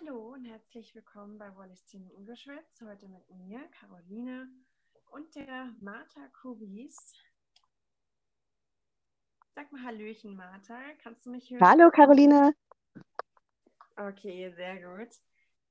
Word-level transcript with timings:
Hallo 0.00 0.34
und 0.34 0.44
herzlich 0.44 0.94
willkommen 0.94 1.38
bei 1.38 1.54
Wallis 1.56 1.84
Team 1.86 2.10
Ungeschwätzt. 2.10 2.80
Heute 2.82 3.08
mit 3.08 3.28
mir, 3.30 3.60
Caroline 3.80 4.48
und 5.10 5.34
der 5.34 5.72
Martha 5.80 6.20
Kubis. 6.40 7.14
Sag 9.54 9.72
mal 9.72 9.82
Hallöchen, 9.82 10.36
Martha. 10.36 10.78
Kannst 11.02 11.24
du 11.26 11.30
mich 11.30 11.50
hören? 11.50 11.62
Hallo, 11.62 11.90
Caroline. 11.90 12.54
Okay, 13.96 14.52
sehr 14.54 14.76
gut. 14.76 15.08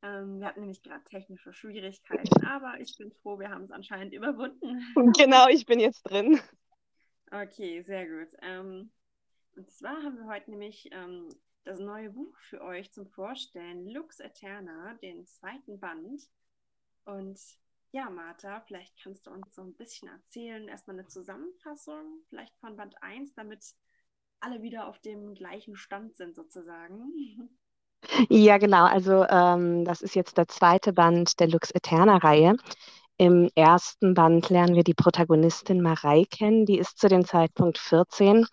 Ähm, 0.01 0.39
wir 0.39 0.47
hatten 0.47 0.61
nämlich 0.61 0.81
gerade 0.81 1.03
technische 1.05 1.53
Schwierigkeiten, 1.53 2.45
aber 2.45 2.79
ich 2.79 2.97
bin 2.97 3.11
froh, 3.11 3.39
wir 3.39 3.49
haben 3.49 3.63
es 3.63 3.71
anscheinend 3.71 4.13
überwunden. 4.13 4.81
Genau, 5.17 5.47
ich 5.47 5.65
bin 5.65 5.79
jetzt 5.79 6.03
drin. 6.03 6.39
Okay, 7.31 7.81
sehr 7.83 8.07
gut. 8.07 8.35
Ähm, 8.41 8.91
und 9.55 9.71
zwar 9.71 10.03
haben 10.03 10.17
wir 10.17 10.27
heute 10.27 10.49
nämlich 10.49 10.89
ähm, 10.91 11.29
das 11.67 11.79
neue 11.79 12.09
Buch 12.09 12.35
für 12.37 12.61
euch 12.61 12.93
zum 12.93 13.07
Vorstellen, 13.07 13.87
Lux 13.89 14.19
Eterna, 14.21 14.93
den 15.01 15.25
zweiten 15.25 15.79
Band. 15.79 16.21
Und 17.03 17.39
ja, 17.91 18.09
Martha, 18.09 18.61
vielleicht 18.61 18.93
kannst 19.03 19.27
du 19.27 19.31
uns 19.31 19.53
so 19.53 19.63
ein 19.63 19.75
bisschen 19.75 20.07
erzählen, 20.07 20.67
erstmal 20.67 20.97
eine 20.97 21.07
Zusammenfassung, 21.07 22.21
vielleicht 22.29 22.55
von 22.59 22.77
Band 22.77 22.95
1, 23.01 23.33
damit 23.35 23.65
alle 24.39 24.61
wieder 24.61 24.87
auf 24.87 24.99
dem 24.99 25.33
gleichen 25.33 25.75
Stand 25.75 26.15
sind 26.15 26.35
sozusagen. 26.35 27.49
Ja, 28.29 28.59
genau. 28.59 28.85
Also 28.85 29.25
ähm, 29.27 29.83
das 29.83 30.01
ist 30.01 30.15
jetzt 30.15 30.37
der 30.37 30.47
zweite 30.47 30.93
Band 30.93 31.39
der 31.39 31.47
Lux 31.47 31.71
Eterna-Reihe. 31.71 32.55
Im 33.17 33.49
ersten 33.55 34.13
Band 34.13 34.49
lernen 34.49 34.75
wir 34.75 34.83
die 34.83 34.93
Protagonistin 34.93 35.81
Marei 35.81 36.23
kennen. 36.29 36.67
Die 36.67 36.77
ist 36.77 36.99
zu 36.99 37.09
dem 37.09 37.25
Zeitpunkt 37.25 37.79
14 37.79 38.45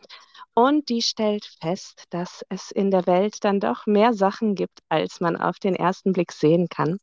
und 0.54 0.88
die 0.88 1.02
stellt 1.02 1.44
fest, 1.60 2.04
dass 2.10 2.44
es 2.48 2.70
in 2.70 2.90
der 2.90 3.06
Welt 3.06 3.44
dann 3.44 3.60
doch 3.60 3.86
mehr 3.86 4.14
Sachen 4.14 4.54
gibt, 4.54 4.80
als 4.88 5.20
man 5.20 5.36
auf 5.36 5.58
den 5.58 5.74
ersten 5.74 6.12
Blick 6.12 6.32
sehen 6.32 6.68
kann. 6.68 6.98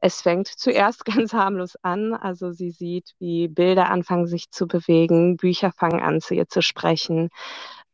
Es 0.00 0.22
fängt 0.22 0.48
zuerst 0.48 1.04
ganz 1.04 1.32
harmlos 1.32 1.76
an. 1.82 2.14
Also 2.14 2.52
sie 2.52 2.70
sieht, 2.70 3.14
wie 3.18 3.48
Bilder 3.48 3.90
anfangen 3.90 4.26
sich 4.26 4.50
zu 4.50 4.66
bewegen, 4.66 5.36
Bücher 5.36 5.72
fangen 5.72 6.00
an 6.02 6.20
zu 6.20 6.34
ihr 6.34 6.48
zu 6.48 6.62
sprechen, 6.62 7.30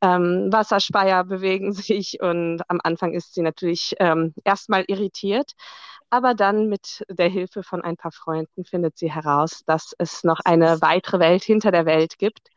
ähm, 0.02 0.52
Wasserspeier 0.52 1.24
bewegen 1.24 1.72
sich 1.72 2.20
und 2.20 2.62
am 2.68 2.80
Anfang 2.82 3.12
ist 3.14 3.34
sie 3.34 3.42
natürlich 3.42 3.94
ähm, 4.00 4.34
erstmal 4.44 4.84
irritiert. 4.88 5.52
Aber 6.10 6.34
dann 6.34 6.68
mit 6.68 7.04
der 7.08 7.28
Hilfe 7.28 7.62
von 7.62 7.82
ein 7.82 7.96
paar 7.96 8.12
Freunden 8.12 8.64
findet 8.64 8.96
sie 8.98 9.10
heraus, 9.10 9.62
dass 9.66 9.94
es 9.98 10.22
noch 10.22 10.40
eine 10.44 10.80
weitere 10.80 11.18
Welt 11.18 11.42
hinter 11.42 11.72
der 11.72 11.86
Welt 11.86 12.18
gibt 12.18 12.50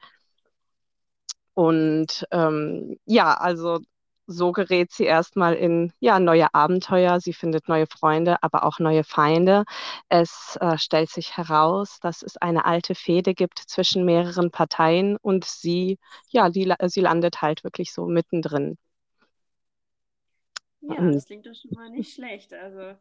und 1.57 2.23
ähm, 2.29 2.99
ja, 3.05 3.33
also 3.33 3.79
so 4.27 4.51
gerät 4.51 4.91
sie 4.91 5.05
erstmal 5.05 5.55
in 5.55 5.91
ja, 5.99 6.19
neue 6.19 6.53
Abenteuer. 6.53 7.19
Sie 7.19 7.33
findet 7.33 7.67
neue 7.67 7.87
Freunde, 7.87 8.37
aber 8.43 8.63
auch 8.63 8.77
neue 8.77 9.03
Feinde. 9.03 9.63
Es 10.07 10.55
äh, 10.61 10.77
stellt 10.77 11.09
sich 11.09 11.35
heraus, 11.35 11.97
dass 11.99 12.21
es 12.21 12.37
eine 12.37 12.65
alte 12.65 12.93
Fehde 12.93 13.33
gibt 13.33 13.57
zwischen 13.57 14.05
mehreren 14.05 14.51
Parteien 14.51 15.17
und 15.19 15.45
sie, 15.45 15.97
ja, 16.29 16.51
die, 16.51 16.71
sie 16.85 17.01
landet 17.01 17.41
halt 17.41 17.63
wirklich 17.63 17.91
so 17.91 18.05
mittendrin. 18.05 18.77
Ja, 20.81 21.09
das 21.09 21.25
klingt 21.25 21.47
doch 21.47 21.55
schon 21.55 21.71
mal 21.71 21.89
nicht 21.89 22.13
schlecht. 22.13 22.53
Also 22.53 22.95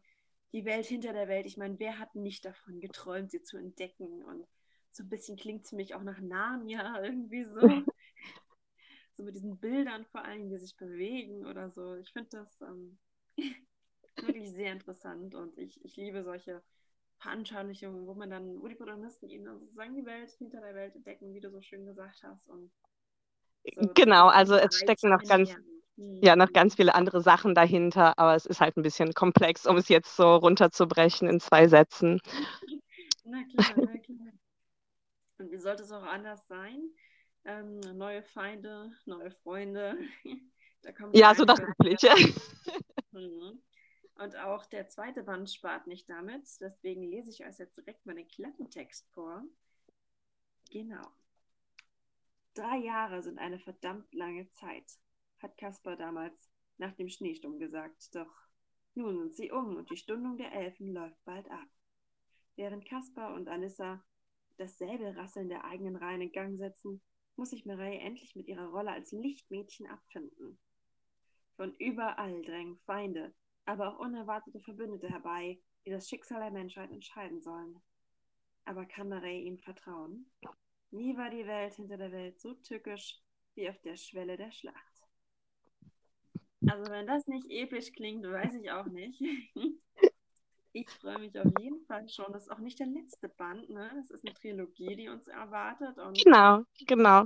die 0.51 0.65
Welt 0.65 0.87
hinter 0.87 1.13
der 1.13 1.27
Welt, 1.27 1.45
ich 1.45 1.57
meine, 1.57 1.77
wer 1.77 1.99
hat 1.99 2.15
nicht 2.15 2.43
davon 2.43 2.79
geträumt, 2.79 3.29
sie 3.29 3.43
zu 3.43 3.57
entdecken? 3.57 4.23
Und 4.23 4.47
so 4.89 5.03
ein 5.03 5.09
bisschen 5.09 5.37
klingt 5.37 5.65
es 5.65 5.69
für 5.69 5.75
mich 5.75 5.93
auch 5.93 6.01
nach 6.01 6.19
Narnia 6.19 7.03
irgendwie 7.03 7.45
so. 7.45 7.61
so 9.17 9.23
mit 9.23 9.35
diesen 9.35 9.57
Bildern 9.57 10.05
vor 10.05 10.23
allem, 10.23 10.49
die 10.49 10.57
sich 10.57 10.77
bewegen 10.77 11.45
oder 11.45 11.69
so. 11.71 11.95
Ich 11.95 12.11
finde 12.11 12.29
das 12.29 12.61
ähm, 12.61 12.97
wirklich 14.21 14.51
sehr 14.51 14.71
interessant 14.71 15.35
und 15.35 15.57
ich, 15.57 15.83
ich 15.83 15.97
liebe 15.97 16.23
solche 16.23 16.61
Veranschaulichungen, 17.19 18.05
wo 18.05 18.13
man 18.13 18.29
dann, 18.29 18.61
wo 18.61 18.67
die 18.67 18.75
Protagonisten 18.75 19.27
eben 19.29 19.45
sozusagen 19.45 19.95
die 19.95 20.05
Welt 20.05 20.29
hinter 20.37 20.61
der 20.61 20.75
Welt 20.75 20.95
entdecken, 20.95 21.33
wie 21.33 21.39
du 21.39 21.49
so 21.49 21.61
schön 21.61 21.85
gesagt 21.85 22.21
hast. 22.23 22.47
Und 22.47 22.71
so, 23.75 23.91
genau, 23.95 24.27
also 24.27 24.55
es 24.55 24.75
stecken 24.75 25.09
noch 25.09 25.23
ganz, 25.23 25.49
hm. 25.95 26.19
ja, 26.21 26.35
noch 26.35 26.53
ganz 26.53 26.75
viele 26.75 26.93
andere 26.93 27.21
Sachen 27.21 27.55
dahinter, 27.55 28.17
aber 28.17 28.35
es 28.35 28.45
ist 28.45 28.61
halt 28.61 28.77
ein 28.77 28.83
bisschen 28.83 29.13
komplex, 29.13 29.65
um 29.65 29.77
es 29.77 29.89
jetzt 29.89 30.15
so 30.15 30.35
runterzubrechen 30.35 31.27
in 31.27 31.39
zwei 31.39 31.67
Sätzen. 31.67 32.21
na 33.25 33.43
klar, 33.43 33.73
na 33.77 33.97
klar. 33.97 34.33
Und 35.39 35.51
wie 35.51 35.57
sollte 35.57 35.83
es 35.83 35.91
auch 35.91 36.03
anders 36.03 36.47
sein? 36.47 36.91
Ähm, 37.47 37.79
neue 37.97 38.21
Feinde, 38.23 38.91
neue 39.05 39.31
Freunde. 39.31 39.97
ja, 41.13 41.33
so 41.33 41.45
das 41.45 41.59
Übliche. 41.59 42.09
Mhm. 43.13 43.63
Und 44.19 44.35
auch 44.35 44.67
der 44.67 44.89
zweite 44.89 45.23
Band 45.23 45.49
spart 45.49 45.87
nicht 45.87 46.07
damit. 46.07 46.47
Deswegen 46.61 47.01
lese 47.03 47.31
ich 47.31 47.43
euch 47.43 47.57
jetzt 47.57 47.77
direkt 47.77 48.05
mal 48.05 48.13
den 48.13 48.27
Klappentext 48.27 49.09
vor. 49.11 49.43
Genau. 50.69 51.01
Drei 52.53 52.77
Jahre 52.77 53.23
sind 53.23 53.39
eine 53.39 53.57
verdammt 53.57 54.13
lange 54.13 54.51
Zeit, 54.51 54.85
hat 55.39 55.57
Kaspar 55.57 55.95
damals 55.95 56.51
nach 56.77 56.93
dem 56.93 57.09
Schneesturm 57.09 57.57
gesagt. 57.57 58.13
Doch 58.13 58.31
nun 58.93 59.17
sind 59.17 59.35
sie 59.35 59.51
um 59.51 59.77
und 59.77 59.89
die 59.89 59.97
Stundung 59.97 60.37
der 60.37 60.51
Elfen 60.51 60.93
läuft 60.93 61.23
bald 61.25 61.49
ab. 61.49 61.67
Während 62.55 62.85
Kaspar 62.85 63.33
und 63.33 63.47
Alissa 63.47 64.03
dasselbe 64.57 65.15
Rasseln 65.15 65.49
der 65.49 65.65
eigenen 65.65 65.95
Reihen 65.95 66.21
in 66.21 66.31
Gang 66.31 66.57
setzen, 66.57 67.01
muss 67.37 67.51
sich 67.51 67.65
Mireille 67.65 67.99
endlich 67.99 68.35
mit 68.35 68.47
ihrer 68.47 68.67
Rolle 68.67 68.91
als 68.91 69.11
Lichtmädchen 69.11 69.87
abfinden. 69.87 70.57
Von 71.55 71.73
überall 71.75 72.41
drängen 72.41 72.77
Feinde, 72.85 73.33
aber 73.65 73.89
auch 73.89 73.99
unerwartete 73.99 74.59
Verbündete 74.59 75.09
herbei, 75.09 75.59
die 75.85 75.91
das 75.91 76.09
Schicksal 76.09 76.41
der 76.41 76.51
Menschheit 76.51 76.91
entscheiden 76.91 77.41
sollen. 77.41 77.81
Aber 78.65 78.85
kann 78.85 79.09
Mireille 79.09 79.43
ihm 79.43 79.57
vertrauen? 79.59 80.29
Nie 80.91 81.15
war 81.17 81.29
die 81.29 81.45
Welt 81.45 81.73
hinter 81.75 81.97
der 81.97 82.11
Welt 82.11 82.39
so 82.39 82.53
tückisch 82.53 83.19
wie 83.55 83.69
auf 83.69 83.79
der 83.81 83.97
Schwelle 83.97 84.37
der 84.37 84.51
Schlacht. 84.51 85.03
Also 86.67 86.91
wenn 86.91 87.07
das 87.07 87.27
nicht 87.27 87.49
episch 87.49 87.91
klingt, 87.91 88.25
weiß 88.25 88.55
ich 88.55 88.71
auch 88.71 88.87
nicht. 88.87 89.21
Ich 90.79 90.89
freue 90.91 91.17
mich 91.17 91.39
auf 91.39 91.51
jeden 91.59 91.83
Fall 91.85 92.07
schon. 92.07 92.31
Das 92.31 92.43
ist 92.43 92.51
auch 92.51 92.59
nicht 92.59 92.77
der 92.79 92.85
letzte 92.85 93.29
Band, 93.29 93.67
ne? 93.69 93.89
Das 93.95 94.11
ist 94.11 94.23
eine 94.23 94.35
Trilogie, 94.35 94.95
die 94.95 95.09
uns 95.09 95.27
erwartet. 95.27 95.97
Und 95.97 96.23
genau, 96.23 96.61
genau. 96.85 97.25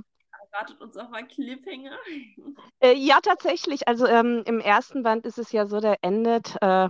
Erwartet 0.50 0.80
uns 0.80 0.96
auch 0.96 1.10
mal 1.10 1.26
Cliffhanger? 1.26 1.96
Äh, 2.80 2.94
ja, 2.94 3.20
tatsächlich. 3.22 3.86
Also 3.86 4.06
ähm, 4.06 4.42
im 4.44 4.58
ersten 4.58 5.04
Band 5.04 5.24
ist 5.24 5.38
es 5.38 5.52
ja 5.52 5.66
so, 5.66 5.78
der 5.78 5.98
endet 6.02 6.56
äh, 6.62 6.88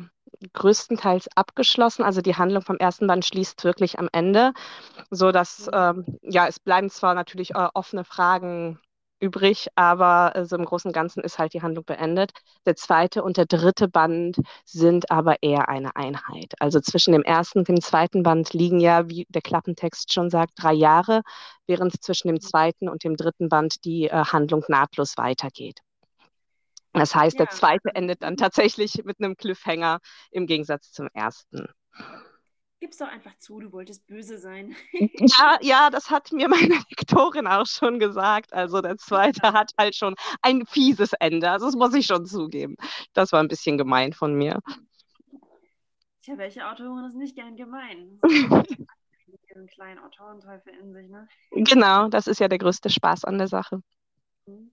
größtenteils 0.55 1.29
abgeschlossen. 1.37 2.03
Also 2.03 2.23
die 2.23 2.37
Handlung 2.37 2.63
vom 2.63 2.79
ersten 2.79 3.07
Band 3.07 3.27
schließt 3.27 3.63
wirklich 3.65 3.99
am 3.99 4.09
Ende, 4.11 4.55
so 5.11 5.33
dass 5.33 5.67
mhm. 5.67 5.73
ähm, 5.75 6.19
ja 6.23 6.47
es 6.47 6.61
bleiben 6.61 6.89
zwar 6.89 7.15
natürlich 7.15 7.51
äh, 7.51 7.69
offene 7.75 8.05
Fragen 8.05 8.81
übrig, 9.23 9.69
aber 9.77 10.33
äh, 10.35 10.45
so 10.45 10.57
im 10.57 10.65
Großen 10.65 10.89
und 10.89 10.93
Ganzen 10.93 11.23
ist 11.23 11.39
halt 11.39 11.55
die 11.55 11.63
Handlung 11.63 11.85
beendet. 11.85 12.33
Der 12.67 12.77
zweite 12.77 13.23
und 13.23 13.37
der 13.37 13.47
dritte 13.47 13.89
Band 13.89 14.37
sind 14.65 15.11
aber 15.11 15.37
eher 15.43 15.69
eine 15.69 15.97
Einheit. 15.97 16.55
Also 16.59 16.81
zwischen 16.81 17.13
dem 17.13 17.23
ersten 17.23 17.61
und 17.61 17.69
dem 17.69 17.81
zweiten 17.81 18.23
Band 18.23 18.53
liegen 18.53 18.81
ja, 18.81 19.09
wie 19.09 19.27
der 19.29 19.43
Klappentext 19.43 20.13
schon 20.13 20.29
sagt, 20.29 20.53
drei 20.57 20.73
Jahre, 20.73 21.23
während 21.67 22.03
zwischen 22.03 22.29
dem 22.29 22.41
zweiten 22.41 22.89
und 22.89 23.05
dem 23.05 23.17
dritten 23.17 23.49
Band 23.49 23.85
die 23.85 24.09
äh, 24.09 24.25
Handlung 24.25 24.65
nahtlos 24.69 25.17
weitergeht. 25.17 25.79
Das 26.93 27.15
heißt, 27.15 27.39
ja. 27.39 27.47
der 27.47 27.55
zweite 27.55 27.95
endet 27.95 28.23
dann 28.23 28.37
tatsächlich 28.37 29.03
mit 29.05 29.19
einem 29.19 29.37
Cliffhanger 29.37 30.01
im 30.31 30.47
Gegensatz 30.47 30.93
zum 30.93 31.09
ersten. 31.15 31.69
Gib's 32.83 32.97
doch 32.97 33.07
einfach 33.07 33.39
zu, 33.39 33.61
du 33.61 33.71
wolltest 33.71 34.09
böse 34.09 34.39
sein. 34.39 34.75
ja, 34.93 35.57
ja, 35.61 35.89
das 35.89 36.11
hat 36.11 36.33
mir 36.33 36.49
meine 36.49 36.75
Lektorin 36.91 37.47
auch 37.47 37.65
schon 37.65 38.01
gesagt. 38.01 38.53
Also 38.53 38.81
der 38.81 38.97
zweite 38.97 39.53
hat 39.53 39.71
halt 39.79 39.95
schon 39.95 40.17
ein 40.41 40.67
fieses 40.67 41.13
Ende. 41.13 41.49
Also 41.49 41.67
das 41.67 41.77
muss 41.77 41.95
ich 41.95 42.07
schon 42.07 42.27
zugeben. 42.27 42.75
Das 43.13 43.31
war 43.31 43.39
ein 43.39 43.47
bisschen 43.47 43.79
gemein 43.79 44.13
von 44.13 44.35
mir. 44.35 44.59
Tja, 46.23 46.37
welche 46.39 46.69
Autorin 46.69 47.05
ist 47.05 47.15
nicht 47.15 47.37
gern 47.37 47.55
gemein? 47.55 48.19
Diesen 49.49 49.69
kleinen 49.69 50.01
Autorenteufel 50.01 50.75
in 50.75 50.93
sich, 50.93 51.09
ne? 51.09 51.29
Genau, 51.53 52.09
das 52.09 52.27
ist 52.27 52.41
ja 52.41 52.49
der 52.49 52.59
größte 52.59 52.91
Spaß 52.91 53.25
an 53.27 53.39
der 53.39 53.47
Sache. 53.47 53.81
Mhm. 54.47 54.73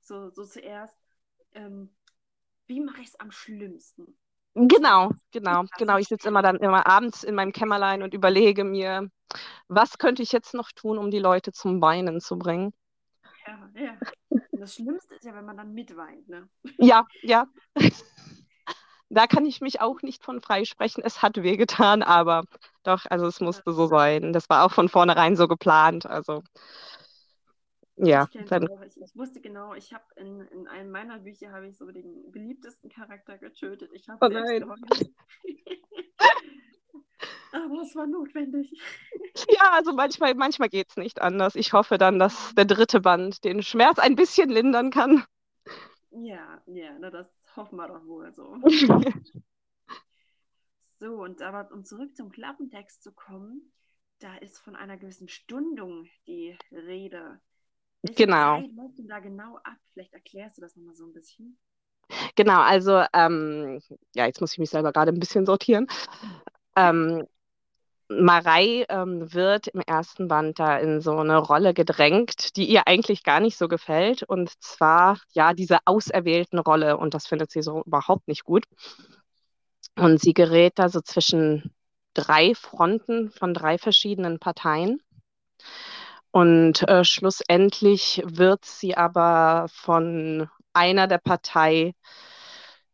So, 0.00 0.30
so 0.30 0.46
zuerst, 0.46 0.96
ähm, 1.52 1.90
wie 2.66 2.80
mache 2.80 3.02
ich 3.02 3.08
es 3.08 3.20
am 3.20 3.30
schlimmsten? 3.30 4.16
Genau, 4.54 5.10
genau, 5.30 5.64
genau. 5.78 5.96
Ich 5.96 6.08
sitze 6.08 6.28
immer 6.28 6.42
dann 6.42 6.56
immer 6.56 6.86
abends 6.86 7.24
in 7.24 7.34
meinem 7.34 7.52
Kämmerlein 7.52 8.02
und 8.02 8.12
überlege 8.12 8.64
mir, 8.64 9.08
was 9.68 9.98
könnte 9.98 10.22
ich 10.22 10.32
jetzt 10.32 10.54
noch 10.54 10.70
tun, 10.72 10.98
um 10.98 11.10
die 11.10 11.18
Leute 11.18 11.52
zum 11.52 11.80
Weinen 11.80 12.20
zu 12.20 12.38
bringen. 12.38 12.72
Ja, 13.46 13.70
ja. 13.74 13.96
Das 14.52 14.74
Schlimmste 14.74 15.14
ist 15.14 15.24
ja, 15.24 15.34
wenn 15.34 15.44
man 15.44 15.56
dann 15.56 15.72
mitweint, 15.72 16.28
ne? 16.28 16.48
Ja, 16.78 17.06
ja. 17.22 17.46
Da 19.14 19.26
kann 19.26 19.44
ich 19.44 19.60
mich 19.60 19.78
auch 19.82 20.00
nicht 20.00 20.24
von 20.24 20.40
freisprechen. 20.40 21.02
Es 21.04 21.20
hat 21.20 21.36
wehgetan, 21.42 22.02
aber 22.02 22.44
doch, 22.82 23.04
also 23.10 23.26
es 23.26 23.40
musste 23.40 23.74
so 23.74 23.86
sein. 23.86 24.32
Das 24.32 24.48
war 24.48 24.64
auch 24.64 24.72
von 24.72 24.88
vornherein 24.88 25.36
so 25.36 25.48
geplant. 25.48 26.06
Also 26.06 26.42
Ja, 27.96 28.28
ich. 28.32 28.40
Ich, 28.96 29.16
wusste 29.16 29.40
genau, 29.40 29.74
ich 29.74 29.92
habe 29.92 30.04
in, 30.16 30.40
in 30.40 30.66
einem 30.66 30.90
meiner 30.90 31.18
Bücher 31.18 31.52
habe 31.52 31.68
ich 31.68 31.76
so 31.76 31.90
den 31.90 32.30
beliebtesten 32.32 32.90
Charakter 32.90 33.36
getötet. 33.38 33.90
Ich 33.92 34.08
habe 34.08 34.24
oh 34.24 34.30
selbst. 34.30 34.66
Aber 37.52 37.82
es 37.82 37.94
war 37.94 38.06
notwendig. 38.06 38.72
Ja, 39.50 39.72
also 39.72 39.92
manchmal, 39.92 40.34
manchmal 40.34 40.70
geht 40.70 40.88
es 40.88 40.96
nicht 40.96 41.20
anders. 41.20 41.54
Ich 41.54 41.74
hoffe 41.74 41.98
dann, 41.98 42.18
dass 42.18 42.54
der 42.54 42.64
dritte 42.64 43.00
Band 43.00 43.44
den 43.44 43.62
Schmerz 43.62 43.98
ein 43.98 44.16
bisschen 44.16 44.48
lindern 44.48 44.90
kann. 44.90 45.24
Ja, 46.10 46.62
ja, 46.66 46.96
na, 46.98 47.10
das 47.10 47.26
hoffen 47.54 47.76
wir 47.76 47.88
doch 47.88 48.06
wohl 48.06 48.32
so. 48.32 48.56
So, 51.02 51.20
und 51.20 51.42
aber 51.42 51.68
um 51.72 51.84
zurück 51.84 52.14
zum 52.14 52.30
Klappentext 52.30 53.02
zu 53.02 53.10
kommen, 53.10 53.72
da 54.20 54.36
ist 54.36 54.60
von 54.60 54.76
einer 54.76 54.96
gewissen 54.96 55.26
Stundung 55.26 56.08
die 56.28 56.56
Rede. 56.70 57.40
Welche 58.02 58.26
Genau. 58.26 58.60
Zeit 58.60 58.72
läuft 58.74 58.98
denn 58.98 59.08
da 59.08 59.18
genau 59.20 59.56
ab? 59.56 59.76
Vielleicht 59.92 60.12
erklärst 60.12 60.58
du 60.58 60.62
das 60.62 60.76
nochmal 60.76 60.94
so 60.94 61.06
ein 61.06 61.12
bisschen. 61.12 61.58
Genau, 62.34 62.60
also 62.60 63.04
ähm, 63.12 63.80
ja, 64.14 64.26
jetzt 64.26 64.40
muss 64.40 64.52
ich 64.52 64.58
mich 64.58 64.70
selber 64.70 64.92
gerade 64.92 65.12
ein 65.12 65.20
bisschen 65.20 65.46
sortieren. 65.46 65.86
Ähm, 66.76 67.26
Marei 68.08 68.84
ähm, 68.88 69.32
wird 69.32 69.68
im 69.68 69.80
ersten 69.80 70.28
Band 70.28 70.58
da 70.58 70.76
in 70.78 71.00
so 71.00 71.16
eine 71.16 71.38
Rolle 71.38 71.72
gedrängt, 71.72 72.56
die 72.56 72.66
ihr 72.68 72.86
eigentlich 72.86 73.22
gar 73.22 73.40
nicht 73.40 73.56
so 73.56 73.68
gefällt. 73.68 74.22
Und 74.22 74.50
zwar 74.62 75.18
ja 75.32 75.54
diese 75.54 75.78
auserwählten 75.86 76.58
Rolle. 76.58 76.96
Und 76.98 77.14
das 77.14 77.26
findet 77.26 77.50
sie 77.50 77.62
so 77.62 77.82
überhaupt 77.84 78.28
nicht 78.28 78.44
gut. 78.44 78.64
Und 79.96 80.20
sie 80.20 80.34
gerät 80.34 80.74
da 80.76 80.88
so 80.88 81.00
zwischen 81.00 81.72
drei 82.14 82.54
Fronten 82.54 83.30
von 83.30 83.54
drei 83.54 83.78
verschiedenen 83.78 84.38
Parteien. 84.38 85.00
Und 86.32 86.88
äh, 86.88 87.04
schlussendlich 87.04 88.22
wird 88.24 88.64
sie 88.64 88.96
aber 88.96 89.66
von 89.70 90.48
einer 90.72 91.06
der 91.06 91.18
Partei 91.18 91.94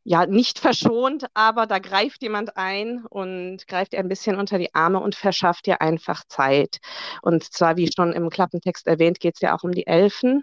ja 0.03 0.27
nicht 0.27 0.59
verschont, 0.59 1.27
aber 1.35 1.67
da 1.67 1.79
greift 1.79 2.23
jemand 2.23 2.57
ein 2.57 3.05
und 3.07 3.69
greift 3.69 3.93
ihr 3.93 4.01
ein 4.01 4.09
bisschen 4.09 4.37
unter 4.37 4.59
die 4.59 4.75
Arme 4.75 4.99
und 4.99 5.15
verschafft 5.15 5.69
ihr 5.69 5.81
einfach 5.81 6.25
Zeit. 6.27 6.79
Und 7.23 7.45
zwar, 7.45 7.77
wie 7.77 7.89
schon 7.95 8.13
im 8.13 8.29
Klappentext 8.29 8.89
erwähnt, 8.89 9.21
geht 9.21 9.35
es 9.37 9.41
ja 9.41 9.57
auch 9.57 9.63
um 9.63 9.71
die 9.73 9.87
Elfen. 9.87 10.43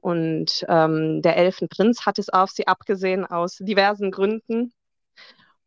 Und 0.00 0.66
ähm, 0.68 1.22
der 1.22 1.36
Elfenprinz 1.36 2.06
hat 2.06 2.18
es 2.18 2.28
auf 2.28 2.50
sie 2.50 2.66
abgesehen 2.66 3.24
aus 3.24 3.58
diversen 3.58 4.10
Gründen. 4.10 4.72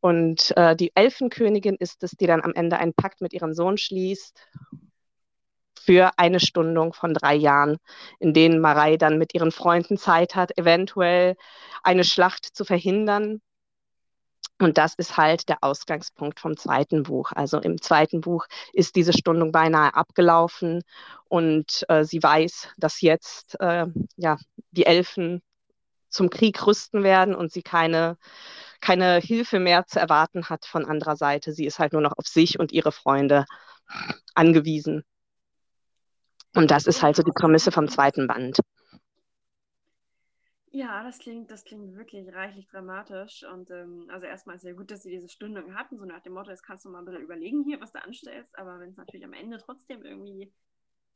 Und 0.01 0.51
äh, 0.57 0.75
die 0.75 0.92
Elfenkönigin 0.94 1.77
ist 1.80 2.04
es, 2.04 2.12
die 2.12 2.27
dann 2.27 2.44
am 2.44 2.54
Ende 2.54 2.77
einen 2.80 2.94
Pakt 2.94 3.22
mit 3.22 3.31
ihrem 3.31 3.54
Sohn 3.54 3.77
schließt 3.77 4.45
für 5.86 6.12
eine 6.18 6.40
Stundung 6.40 6.94
von 6.94 7.14
drei 7.14 7.36
Jahren, 7.36 7.78
in 8.20 8.34
denen 8.34 8.60
Marei 8.60 8.98
dann 8.98 9.18
mit 9.18 9.34
ihren 9.36 9.52
Freunden 9.52 9.98
Zeit 9.98 10.36
hat, 10.36 10.58
eventuell 10.58 11.36
eine 11.84 12.04
Schlacht 12.04 12.46
zu 12.46 12.66
verhindern. 12.66 13.42
Und 14.60 14.78
das 14.78 14.96
ist 14.96 15.18
halt 15.18 15.50
der 15.50 15.58
Ausgangspunkt 15.62 16.40
vom 16.40 16.56
zweiten 16.56 17.04
Buch. 17.04 17.32
Also 17.34 17.60
im 17.60 17.82
zweiten 17.82 18.22
Buch 18.22 18.46
ist 18.72 18.96
diese 18.96 19.12
Stundung 19.12 19.52
beinahe 19.52 19.94
abgelaufen 19.94 20.84
und 21.26 21.84
äh, 21.90 22.06
sie 22.06 22.24
weiß, 22.24 22.70
dass 22.78 23.02
jetzt 23.02 23.60
äh, 23.60 23.86
ja, 24.16 24.38
die 24.72 24.86
Elfen 24.86 25.42
zum 26.10 26.30
Krieg 26.30 26.66
rüsten 26.66 27.04
werden 27.04 27.36
und 27.36 27.52
sie 27.52 27.64
keine, 27.64 28.18
keine 28.80 29.18
Hilfe 29.20 29.60
mehr 29.60 29.86
zu 29.88 30.00
erwarten 30.00 30.50
hat 30.50 30.66
von 30.66 30.86
anderer 30.86 31.18
Seite. 31.18 31.52
Sie 31.52 31.66
ist 31.66 31.80
halt 31.80 31.92
nur 31.92 32.02
noch 32.02 32.18
auf 32.18 32.28
sich 32.28 32.58
und 32.58 32.72
ihre 32.72 32.94
Freunde 32.94 33.46
angewiesen. 34.36 35.04
Und 36.56 36.72
das 36.72 36.88
ist 36.88 37.04
halt 37.04 37.16
so 37.16 37.24
die 37.24 37.31
Prämisse 37.31 37.72
vom 37.72 37.88
zweiten 37.88 38.28
Band. 38.28 38.60
Ja, 40.72 41.04
das 41.04 41.19
klingt, 41.19 41.52
das 41.52 41.63
klingt 41.63 41.96
wirklich 41.96 42.34
reichlich 42.34 42.68
dramatisch. 42.68 43.44
Und 43.44 43.72
ähm, 43.72 44.07
also 44.10 44.25
erstmal 44.25 44.57
ist 44.57 44.63
ja 44.63 44.74
gut, 44.74 44.92
dass 44.92 45.04
sie 45.04 45.12
diese 45.12 45.30
Stundung 45.30 45.75
hatten, 45.75 45.98
so 45.98 46.06
nach 46.06 46.22
dem 46.22 46.34
Motto, 46.34 46.50
jetzt 46.50 46.63
kannst 46.63 46.84
du 46.86 46.90
mal 46.90 47.00
ein 47.00 47.06
bisschen 47.06 47.22
überlegen 47.22 47.63
hier, 47.63 47.80
was 47.80 47.94
du 47.94 48.04
anstellst. 48.04 48.57
Aber 48.57 48.80
wenn 48.80 48.90
es 48.90 48.98
natürlich 48.98 49.25
am 49.25 49.34
Ende 49.34 49.57
trotzdem 49.57 50.04
irgendwie 50.04 50.52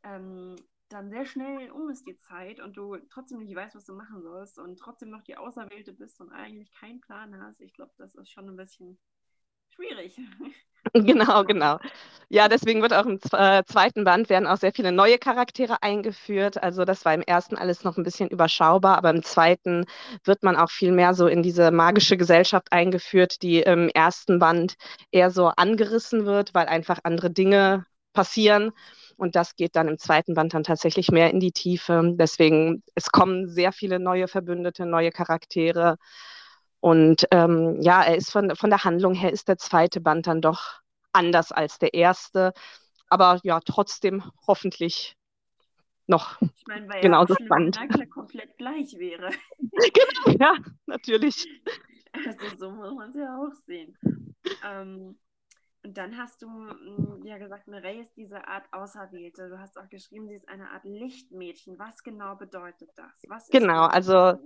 ähm, 0.04 0.56
dann 0.90 1.10
sehr 1.10 1.26
schnell 1.26 1.72
um 1.72 1.90
ist 1.90 2.08
die 2.08 2.18
Zeit 2.18 2.60
und 2.60 2.76
du 2.76 2.98
trotzdem 3.12 3.40
nicht 3.40 3.56
weißt, 3.56 3.76
was 3.76 3.86
du 3.86 3.94
machen 3.94 4.22
sollst 4.24 4.58
und 4.58 4.80
trotzdem 4.80 5.10
noch 5.10 5.24
die 5.24 5.38
Auserwählte 5.38 5.94
bist 5.94 6.20
und 6.20 6.32
eigentlich 6.32 6.72
keinen 6.74 7.02
Plan 7.02 7.40
hast, 7.42 7.62
ich 7.62 7.74
glaube, 7.74 7.94
das 7.98 8.16
ist 8.16 8.32
schon 8.32 8.50
ein 8.50 8.56
bisschen 8.56 8.98
schwierig. 9.76 10.16
Genau, 10.94 11.44
genau. 11.44 11.78
Ja, 12.30 12.48
deswegen 12.48 12.82
wird 12.82 12.94
auch 12.94 13.06
im 13.06 13.20
äh, 13.34 13.64
zweiten 13.66 14.04
Band 14.06 14.30
werden 14.30 14.48
auch 14.48 14.58
sehr 14.58 14.72
viele 14.72 14.92
neue 14.92 15.18
Charaktere 15.20 15.84
eingeführt. 15.84 16.62
Also 16.64 16.86
das 16.86 17.04
war 17.06 17.14
im 17.14 17.22
ersten 17.22 17.58
alles 17.58 17.84
noch 17.84 17.98
ein 17.98 18.04
bisschen 18.04 18.30
überschaubar, 18.30 18.98
aber 18.98 19.10
im 19.10 19.22
zweiten 19.24 19.86
wird 20.24 20.42
man 20.42 20.56
auch 20.56 20.72
viel 20.72 20.92
mehr 20.92 21.14
so 21.14 21.28
in 21.28 21.44
diese 21.44 21.72
magische 21.72 22.18
Gesellschaft 22.18 22.72
eingeführt, 22.72 23.42
die 23.44 23.60
im 23.62 23.90
ersten 23.90 24.40
Band 24.40 24.76
eher 25.12 25.32
so 25.32 25.48
angerissen 25.48 26.26
wird, 26.26 26.54
weil 26.54 26.68
einfach 26.68 27.00
andere 27.04 27.30
Dinge 27.30 27.86
passieren. 28.14 28.72
Und 29.18 29.36
das 29.36 29.56
geht 29.56 29.76
dann 29.76 29.90
im 29.90 29.98
zweiten 30.00 30.34
Band 30.34 30.54
dann 30.54 30.64
tatsächlich 30.64 31.10
mehr 31.12 31.30
in 31.30 31.40
die 31.40 31.52
Tiefe. 31.52 32.02
Deswegen, 32.16 32.84
es 32.96 33.12
kommen 33.12 33.48
sehr 33.50 33.74
viele 33.74 34.00
neue 34.00 34.28
Verbündete, 34.28 34.86
neue 34.86 35.12
Charaktere. 35.12 35.98
Und 36.82 37.28
ähm, 37.32 37.82
ja, 37.82 38.04
er 38.04 38.16
ist 38.16 38.32
von, 38.32 38.56
von 38.56 38.70
der 38.70 38.84
Handlung 38.84 39.14
her 39.14 39.32
ist 39.32 39.48
der 39.48 39.58
zweite 39.58 40.02
Band 40.02 40.28
dann 40.28 40.42
doch 40.42 40.82
anders 41.12 41.52
als 41.52 41.78
der 41.80 41.94
erste. 41.94 42.54
Aber 43.10 43.40
ja, 43.44 43.60
trotzdem 43.60 44.24
hoffentlich 44.48 45.18
noch 46.08 46.40
Ich 46.56 46.68
meine, 46.68 46.88
wäre 46.90 47.00
ja 47.00 47.02
genauso 47.02 47.36
schlimm, 47.36 47.48
spannend. 47.48 47.78
der 47.98 48.08
komplett 48.08 48.58
gleich 48.58 48.98
wäre. 48.98 49.30
Genau, 49.94 50.38
ja, 50.40 50.54
natürlich. 50.86 51.48
Also 52.14 52.58
so 52.58 52.72
muss 52.72 52.94
man 52.94 53.10
es 53.10 53.16
ja 53.16 53.38
auch 53.38 53.54
sehen. 53.66 53.98
Ähm, 54.64 55.18
und 55.84 55.98
dann 55.98 56.18
hast 56.18 56.42
du 56.42 56.50
mh, 56.50 57.26
ja 57.26 57.38
gesagt, 57.38 57.68
Mireille 57.68 58.02
ist 58.02 58.16
diese 58.18 58.48
Art 58.48 58.66
Auserwählte. 58.74 59.50
Du 59.50 59.60
hast 59.60 59.78
auch 59.80 59.88
geschrieben, 59.90 60.28
sie 60.28 60.36
ist 60.36 60.50
eine 60.50 60.70
Art 60.72 60.84
Lichtmädchen. 60.84 61.80
Was 61.80 62.04
genau 62.04 62.36
bedeutet 62.36 62.90
das? 62.96 63.14
Was 63.28 63.50
Genau, 63.50 63.86
also? 63.86 64.38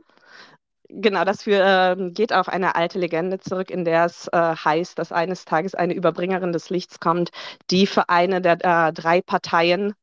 Genau, 0.89 1.23
das 1.23 1.43
für, 1.43 1.59
ähm, 1.97 2.13
geht 2.13 2.33
auf 2.33 2.49
eine 2.49 2.75
alte 2.75 2.99
Legende 2.99 3.39
zurück, 3.39 3.71
in 3.71 3.85
der 3.85 4.05
es 4.05 4.27
äh, 4.27 4.37
heißt, 4.37 4.99
dass 4.99 5.11
eines 5.11 5.45
Tages 5.45 5.75
eine 5.75 5.93
Überbringerin 5.93 6.51
des 6.51 6.69
Lichts 6.69 6.99
kommt, 6.99 7.31
die 7.71 7.87
für 7.87 8.09
eine 8.09 8.41
der 8.41 8.57
äh, 8.63 8.93
drei 8.93 9.21
Parteien 9.21 9.93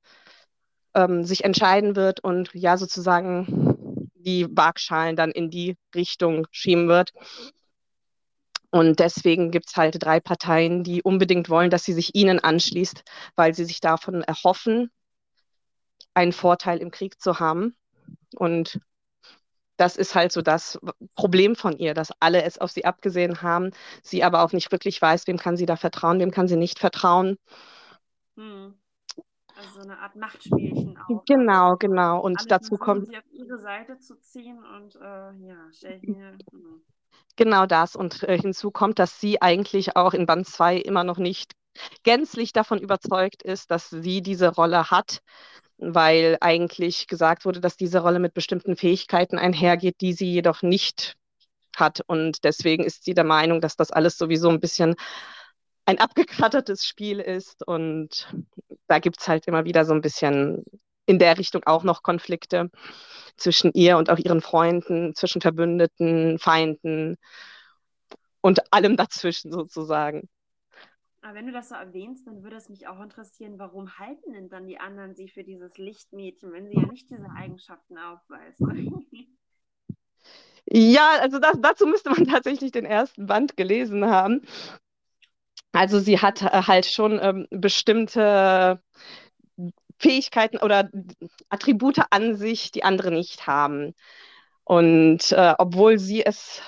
ähm, 0.94 1.24
sich 1.24 1.44
entscheiden 1.44 1.96
wird 1.96 2.20
und 2.20 2.50
ja 2.54 2.76
sozusagen 2.76 4.08
die 4.14 4.46
Waagschalen 4.50 5.16
dann 5.16 5.30
in 5.30 5.50
die 5.50 5.76
Richtung 5.94 6.46
schieben 6.50 6.88
wird. 6.88 7.12
Und 8.70 9.00
deswegen 9.00 9.50
gibt 9.50 9.68
es 9.68 9.76
halt 9.76 9.96
drei 10.02 10.20
Parteien, 10.20 10.84
die 10.84 11.02
unbedingt 11.02 11.48
wollen, 11.50 11.70
dass 11.70 11.84
sie 11.84 11.92
sich 11.92 12.14
ihnen 12.14 12.38
anschließt, 12.38 13.02
weil 13.36 13.54
sie 13.54 13.64
sich 13.64 13.80
davon 13.80 14.22
erhoffen, 14.22 14.90
einen 16.14 16.32
Vorteil 16.32 16.78
im 16.78 16.90
Krieg 16.90 17.20
zu 17.20 17.40
haben. 17.40 17.74
Und 18.36 18.80
das 19.80 19.96
ist 19.96 20.14
halt 20.14 20.30
so 20.30 20.42
das 20.42 20.78
Problem 21.14 21.56
von 21.56 21.78
ihr, 21.78 21.94
dass 21.94 22.12
alle 22.20 22.42
es 22.42 22.58
auf 22.58 22.70
sie 22.70 22.84
abgesehen 22.84 23.40
haben, 23.40 23.70
sie 24.02 24.22
aber 24.22 24.42
auch 24.44 24.52
nicht 24.52 24.70
wirklich 24.70 25.00
weiß, 25.00 25.26
wem 25.26 25.38
kann 25.38 25.56
sie 25.56 25.66
da 25.66 25.76
vertrauen, 25.76 26.20
wem 26.20 26.30
kann 26.30 26.48
sie 26.48 26.56
nicht 26.56 26.78
vertrauen. 26.78 27.38
Hm. 28.36 28.74
Also 29.56 29.70
so 29.74 29.80
eine 29.80 29.98
Art 29.98 30.16
Machtspielchen 30.16 30.98
auch. 30.98 31.08
Also 31.08 31.22
Genau, 31.26 31.76
genau. 31.76 32.20
Und 32.20 32.38
alle 32.40 32.48
dazu 32.48 32.76
kommt 32.76 33.06
sie 33.06 33.16
auf 33.16 33.24
ihre 33.32 33.58
Seite 33.58 33.98
zu 33.98 34.18
ziehen 34.20 34.62
und 34.76 34.96
äh, 34.96 35.00
ja, 35.00 35.56
stell 35.72 35.98
ich 36.00 36.08
mir. 36.08 36.36
Hm. 36.50 36.82
genau 37.36 37.64
das. 37.64 37.96
Und 37.96 38.22
äh, 38.24 38.38
hinzu 38.38 38.70
kommt, 38.70 38.98
dass 38.98 39.18
sie 39.18 39.40
eigentlich 39.40 39.96
auch 39.96 40.12
in 40.12 40.26
Band 40.26 40.46
2 40.46 40.76
immer 40.76 41.04
noch 41.04 41.18
nicht 41.18 41.52
gänzlich 42.02 42.52
davon 42.52 42.78
überzeugt 42.78 43.42
ist, 43.42 43.70
dass 43.70 43.88
sie 43.88 44.20
diese 44.22 44.48
Rolle 44.48 44.90
hat, 44.90 45.20
weil 45.80 46.36
eigentlich 46.40 47.06
gesagt 47.06 47.44
wurde, 47.44 47.60
dass 47.60 47.76
diese 47.76 48.00
Rolle 48.00 48.18
mit 48.18 48.34
bestimmten 48.34 48.76
Fähigkeiten 48.76 49.38
einhergeht, 49.38 50.00
die 50.00 50.12
sie 50.12 50.30
jedoch 50.30 50.62
nicht 50.62 51.16
hat. 51.76 52.02
Und 52.06 52.44
deswegen 52.44 52.84
ist 52.84 53.04
sie 53.04 53.14
der 53.14 53.24
Meinung, 53.24 53.60
dass 53.60 53.76
das 53.76 53.90
alles 53.90 54.18
sowieso 54.18 54.50
ein 54.50 54.60
bisschen 54.60 54.94
ein 55.86 55.98
abgekrattertes 55.98 56.84
Spiel 56.84 57.18
ist. 57.18 57.66
Und 57.66 58.32
da 58.86 58.98
gibt 58.98 59.20
es 59.20 59.28
halt 59.28 59.46
immer 59.46 59.64
wieder 59.64 59.84
so 59.84 59.94
ein 59.94 60.02
bisschen 60.02 60.64
in 61.06 61.18
der 61.18 61.38
Richtung 61.38 61.64
auch 61.64 61.82
noch 61.82 62.02
Konflikte 62.02 62.70
zwischen 63.36 63.72
ihr 63.72 63.96
und 63.96 64.10
auch 64.10 64.18
ihren 64.18 64.42
Freunden, 64.42 65.14
zwischen 65.14 65.40
Verbündeten, 65.40 66.38
Feinden 66.38 67.16
und 68.42 68.72
allem 68.72 68.96
dazwischen 68.96 69.50
sozusagen. 69.50 70.28
Aber 71.22 71.34
wenn 71.34 71.46
du 71.46 71.52
das 71.52 71.68
so 71.68 71.74
erwähnst, 71.74 72.26
dann 72.26 72.42
würde 72.42 72.56
es 72.56 72.68
mich 72.70 72.86
auch 72.88 73.00
interessieren, 73.00 73.58
warum 73.58 73.98
halten 73.98 74.32
denn 74.32 74.48
dann 74.48 74.66
die 74.66 74.78
anderen 74.78 75.14
sie 75.14 75.28
für 75.28 75.44
dieses 75.44 75.76
Lichtmädchen, 75.76 76.52
wenn 76.52 76.68
sie 76.68 76.76
ja 76.76 76.86
nicht 76.86 77.10
diese 77.10 77.30
Eigenschaften 77.36 77.98
aufweist? 77.98 78.60
Ja, 80.72 81.18
also 81.20 81.38
das, 81.38 81.58
dazu 81.60 81.86
müsste 81.86 82.10
man 82.10 82.24
tatsächlich 82.28 82.72
den 82.72 82.86
ersten 82.86 83.26
Band 83.26 83.56
gelesen 83.56 84.06
haben. 84.06 84.42
Also 85.72 86.00
sie 86.00 86.18
hat 86.18 86.42
äh, 86.42 86.62
halt 86.66 86.86
schon 86.86 87.18
ähm, 87.22 87.46
bestimmte 87.50 88.82
Fähigkeiten 89.98 90.56
oder 90.56 90.90
Attribute 91.50 92.00
an 92.10 92.36
sich, 92.36 92.70
die 92.70 92.82
andere 92.84 93.10
nicht 93.10 93.46
haben. 93.46 93.94
Und 94.64 95.32
äh, 95.32 95.54
obwohl 95.58 95.98
sie 95.98 96.24
es 96.24 96.62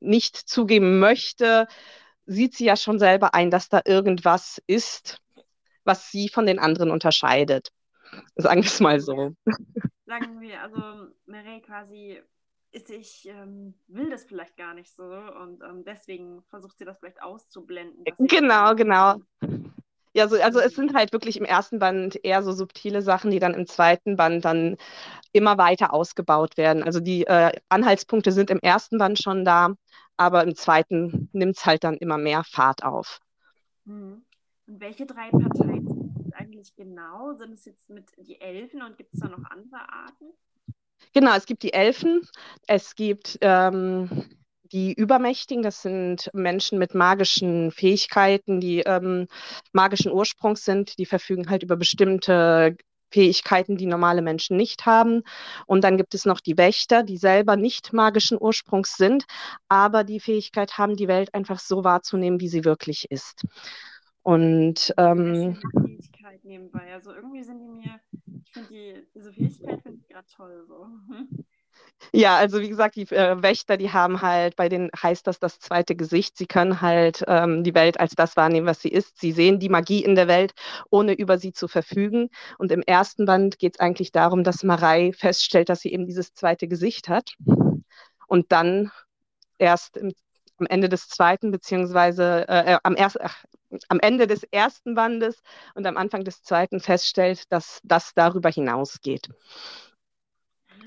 nicht 0.00 0.36
zugeben 0.36 0.98
möchte, 0.98 1.68
sieht 2.26 2.54
sie 2.54 2.64
ja 2.64 2.76
schon 2.76 2.98
selber 2.98 3.34
ein, 3.34 3.50
dass 3.50 3.68
da 3.68 3.80
irgendwas 3.84 4.62
ist, 4.66 5.18
was 5.84 6.10
sie 6.10 6.28
von 6.28 6.46
den 6.46 6.58
anderen 6.58 6.90
unterscheidet. 6.90 7.70
Sagen 8.36 8.62
wir 8.62 8.68
es 8.68 8.80
mal 8.80 9.00
so. 9.00 9.34
Sagen 10.06 10.40
wir, 10.40 10.62
also 10.62 11.08
Mireille 11.26 11.60
quasi 11.62 12.20
ist, 12.70 12.90
ich 12.90 13.28
ähm, 13.28 13.74
will 13.86 14.10
das 14.10 14.24
vielleicht 14.24 14.56
gar 14.56 14.74
nicht 14.74 14.94
so 14.94 15.04
und 15.04 15.62
ähm, 15.62 15.84
deswegen 15.84 16.42
versucht 16.50 16.76
sie 16.78 16.84
das 16.84 16.98
vielleicht 16.98 17.22
auszublenden. 17.22 18.04
Genau, 18.18 18.74
genau. 18.74 19.20
Ja, 20.12 20.28
so, 20.28 20.40
also 20.40 20.60
es 20.60 20.74
sind 20.74 20.94
halt 20.94 21.12
wirklich 21.12 21.36
im 21.36 21.44
ersten 21.44 21.80
Band 21.80 22.18
eher 22.24 22.42
so 22.42 22.52
subtile 22.52 23.02
Sachen, 23.02 23.30
die 23.32 23.40
dann 23.40 23.54
im 23.54 23.66
zweiten 23.66 24.16
Band 24.16 24.44
dann 24.44 24.76
immer 25.32 25.58
weiter 25.58 25.92
ausgebaut 25.92 26.56
werden. 26.56 26.84
Also 26.84 27.00
die 27.00 27.26
äh, 27.26 27.52
Anhaltspunkte 27.68 28.30
sind 28.30 28.50
im 28.50 28.60
ersten 28.60 28.98
Band 28.98 29.20
schon 29.20 29.44
da, 29.44 29.74
aber 30.16 30.44
im 30.44 30.54
zweiten 30.54 31.28
nimmt 31.32 31.56
es 31.56 31.66
halt 31.66 31.84
dann 31.84 31.96
immer 31.96 32.18
mehr 32.18 32.44
Fahrt 32.44 32.84
auf. 32.84 33.20
Mhm. 33.84 34.24
Und 34.66 34.80
welche 34.80 35.04
drei 35.04 35.30
Parteien 35.30 35.86
sind 35.86 36.26
es 36.26 36.32
eigentlich 36.32 36.74
genau? 36.74 37.34
Sind 37.34 37.52
es 37.52 37.64
jetzt 37.66 37.88
mit 37.90 38.10
die 38.16 38.40
Elfen 38.40 38.82
und 38.82 38.96
gibt 38.96 39.12
es 39.12 39.20
da 39.20 39.28
noch 39.28 39.44
andere 39.50 39.88
Arten? 39.88 40.32
Genau, 41.12 41.34
es 41.36 41.46
gibt 41.46 41.62
die 41.62 41.72
Elfen, 41.72 42.26
es 42.66 42.94
gibt 42.94 43.38
ähm, 43.42 44.24
die 44.72 44.94
Übermächtigen, 44.94 45.62
das 45.62 45.82
sind 45.82 46.30
Menschen 46.32 46.78
mit 46.78 46.94
magischen 46.94 47.70
Fähigkeiten, 47.70 48.60
die 48.60 48.80
ähm, 48.80 49.28
magischen 49.72 50.12
Ursprungs 50.12 50.64
sind, 50.64 50.98
die 50.98 51.06
verfügen 51.06 51.50
halt 51.50 51.62
über 51.62 51.76
bestimmte 51.76 52.76
Fähigkeiten, 53.14 53.76
die 53.76 53.86
normale 53.86 54.22
Menschen 54.22 54.56
nicht 54.56 54.86
haben. 54.86 55.22
Und 55.66 55.84
dann 55.84 55.96
gibt 55.96 56.14
es 56.14 56.24
noch 56.24 56.40
die 56.40 56.58
Wächter, 56.58 57.04
die 57.04 57.16
selber 57.16 57.54
nicht 57.54 57.92
magischen 57.92 58.36
Ursprungs 58.40 58.96
sind, 58.96 59.24
aber 59.68 60.02
die 60.02 60.18
Fähigkeit 60.18 60.78
haben, 60.78 60.96
die 60.96 61.06
Welt 61.06 61.32
einfach 61.32 61.60
so 61.60 61.84
wahrzunehmen, 61.84 62.40
wie 62.40 62.48
sie 62.48 62.64
wirklich 62.64 63.06
ist. 63.10 63.44
Und 64.22 64.92
ähm, 64.96 65.60
Fähigkeit 65.80 66.44
nebenbei. 66.44 66.92
Also 66.92 67.12
irgendwie 67.12 67.44
sind 67.44 67.60
die 67.60 67.68
mir, 67.68 68.00
ich 68.42 68.52
finde 68.52 68.68
die, 68.68 69.06
diese 69.14 69.32
Fähigkeit 69.32 69.80
finde 69.82 69.98
ich 70.00 70.08
gerade 70.08 70.26
toll 70.34 70.64
so. 70.66 70.88
Ja, 72.12 72.36
also 72.36 72.60
wie 72.60 72.68
gesagt, 72.68 72.96
die 72.96 73.10
äh, 73.10 73.42
Wächter, 73.42 73.76
die 73.76 73.92
haben 73.92 74.22
halt, 74.22 74.56
bei 74.56 74.68
denen 74.68 74.90
heißt 75.00 75.26
das 75.26 75.38
das 75.38 75.58
zweite 75.58 75.96
Gesicht. 75.96 76.36
Sie 76.36 76.46
können 76.46 76.80
halt 76.80 77.24
ähm, 77.26 77.64
die 77.64 77.74
Welt 77.74 77.98
als 77.98 78.14
das 78.14 78.36
wahrnehmen, 78.36 78.66
was 78.66 78.80
sie 78.80 78.88
ist. 78.88 79.20
Sie 79.20 79.32
sehen 79.32 79.58
die 79.58 79.68
Magie 79.68 80.04
in 80.04 80.14
der 80.14 80.28
Welt, 80.28 80.52
ohne 80.90 81.14
über 81.14 81.38
sie 81.38 81.52
zu 81.52 81.68
verfügen. 81.68 82.28
Und 82.58 82.72
im 82.72 82.82
ersten 82.82 83.26
Band 83.26 83.58
geht 83.58 83.74
es 83.74 83.80
eigentlich 83.80 84.12
darum, 84.12 84.44
dass 84.44 84.62
Marei 84.62 85.12
feststellt, 85.12 85.68
dass 85.68 85.80
sie 85.80 85.92
eben 85.92 86.06
dieses 86.06 86.34
zweite 86.34 86.68
Gesicht 86.68 87.08
hat. 87.08 87.34
Und 88.26 88.52
dann 88.52 88.90
erst 89.58 89.96
im, 89.96 90.12
am 90.58 90.66
Ende 90.66 90.88
des 90.88 91.08
zweiten, 91.08 91.50
beziehungsweise 91.50 92.46
äh, 92.48 92.74
äh 92.74 92.78
am, 92.82 92.96
erst, 92.96 93.18
am 93.88 94.00
Ende 94.00 94.26
des 94.26 94.44
ersten 94.44 94.94
Bandes 94.94 95.40
und 95.74 95.86
am 95.86 95.96
Anfang 95.96 96.24
des 96.24 96.42
zweiten 96.42 96.80
feststellt, 96.80 97.50
dass 97.50 97.80
das 97.82 98.12
darüber 98.14 98.50
hinausgeht. 98.50 99.28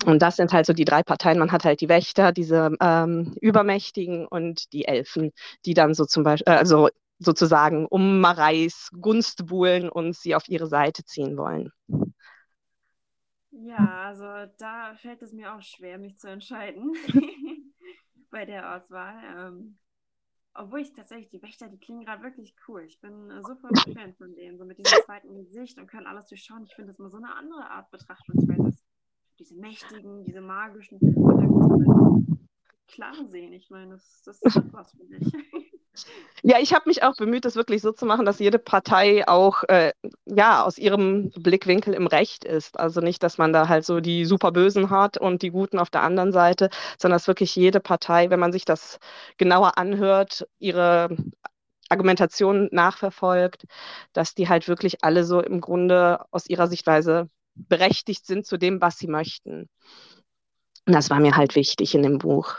Und 0.04 0.22
das 0.22 0.36
sind 0.36 0.52
halt 0.52 0.66
so 0.66 0.72
die 0.72 0.84
drei 0.84 1.02
Parteien. 1.02 1.38
Man 1.38 1.52
hat 1.52 1.64
halt 1.64 1.80
die 1.80 1.88
Wächter, 1.88 2.32
diese 2.32 2.70
ähm, 2.80 3.34
Übermächtigen 3.40 4.26
und 4.26 4.72
die 4.72 4.84
Elfen, 4.86 5.32
die 5.64 5.74
dann 5.74 5.94
so 5.94 6.04
zum 6.04 6.22
Beispiel, 6.22 6.52
äh, 6.52 6.56
also 6.56 6.88
sozusagen 7.18 7.86
um 7.86 8.20
Mareis 8.20 8.90
Gunst 9.00 9.46
buhlen 9.46 9.88
und 9.88 10.14
sie 10.16 10.34
auf 10.34 10.48
ihre 10.48 10.66
Seite 10.66 11.04
ziehen 11.04 11.36
wollen. 11.36 11.72
Ja, 13.50 14.04
also 14.06 14.52
da 14.58 14.94
fällt 14.94 15.22
es 15.22 15.32
mir 15.32 15.54
auch 15.54 15.62
schwer, 15.62 15.98
mich 15.98 16.18
zu 16.18 16.28
entscheiden 16.28 16.92
bei 18.30 18.44
der 18.44 18.76
Auswahl. 18.76 19.16
Ähm, 19.36 19.78
obwohl 20.54 20.80
ich 20.80 20.92
tatsächlich, 20.92 21.28
die 21.30 21.42
Wächter, 21.42 21.68
die 21.68 21.78
klingen 21.78 22.04
gerade 22.04 22.22
wirklich 22.22 22.54
cool. 22.66 22.82
Ich 22.82 23.00
bin 23.00 23.30
äh, 23.30 23.42
super 23.42 23.68
Fan 23.94 24.14
von 24.14 24.34
denen, 24.34 24.58
so 24.58 24.64
mit 24.64 24.78
diesem 24.78 24.98
zweiten 25.04 25.34
Gesicht 25.36 25.78
und 25.78 25.86
können 25.86 26.06
alles 26.06 26.26
durchschauen. 26.26 26.64
Ich 26.64 26.74
finde 26.74 26.92
das 26.92 26.98
mal 26.98 27.10
so 27.10 27.16
eine 27.16 27.34
andere 27.34 27.70
Art 27.70 27.90
Betrachtungsweise 27.90 28.57
diese 29.38 29.54
mächtigen, 29.54 30.24
diese 30.24 30.40
magischen, 30.40 30.98
klar 32.88 33.14
sehen. 33.30 33.52
Ich 33.52 33.70
meine, 33.70 33.92
das, 33.92 34.22
das 34.24 34.42
ist 34.42 34.72
was 34.72 34.92
für 34.92 35.04
mich. 35.04 35.32
Ja, 36.44 36.60
ich 36.60 36.72
habe 36.74 36.88
mich 36.88 37.02
auch 37.02 37.16
bemüht, 37.16 37.44
das 37.44 37.56
wirklich 37.56 37.82
so 37.82 37.90
zu 37.90 38.06
machen, 38.06 38.24
dass 38.24 38.38
jede 38.38 38.60
Partei 38.60 39.26
auch 39.26 39.64
äh, 39.64 39.92
ja 40.26 40.62
aus 40.62 40.78
ihrem 40.78 41.30
Blickwinkel 41.30 41.92
im 41.92 42.06
Recht 42.06 42.44
ist. 42.44 42.78
Also 42.78 43.00
nicht, 43.00 43.24
dass 43.24 43.36
man 43.36 43.52
da 43.52 43.66
halt 43.66 43.84
so 43.84 43.98
die 43.98 44.24
Superbösen 44.24 44.90
hat 44.90 45.18
und 45.18 45.42
die 45.42 45.50
Guten 45.50 45.80
auf 45.80 45.90
der 45.90 46.02
anderen 46.02 46.30
Seite, 46.30 46.70
sondern 46.98 47.16
dass 47.16 47.26
wirklich 47.26 47.56
jede 47.56 47.80
Partei, 47.80 48.30
wenn 48.30 48.38
man 48.38 48.52
sich 48.52 48.64
das 48.64 49.00
genauer 49.38 49.76
anhört, 49.76 50.46
ihre 50.60 51.16
Argumentation 51.88 52.68
nachverfolgt, 52.70 53.64
dass 54.12 54.34
die 54.34 54.48
halt 54.48 54.68
wirklich 54.68 55.02
alle 55.02 55.24
so 55.24 55.40
im 55.40 55.60
Grunde 55.60 56.24
aus 56.30 56.48
ihrer 56.48 56.68
Sichtweise 56.68 57.28
berechtigt 57.68 58.26
sind 58.26 58.46
zu 58.46 58.56
dem, 58.56 58.80
was 58.80 58.98
sie 58.98 59.08
möchten. 59.08 59.68
Und 60.86 60.94
das 60.94 61.10
war 61.10 61.20
mir 61.20 61.36
halt 61.36 61.54
wichtig 61.54 61.94
in 61.94 62.02
dem 62.02 62.18
Buch. 62.18 62.56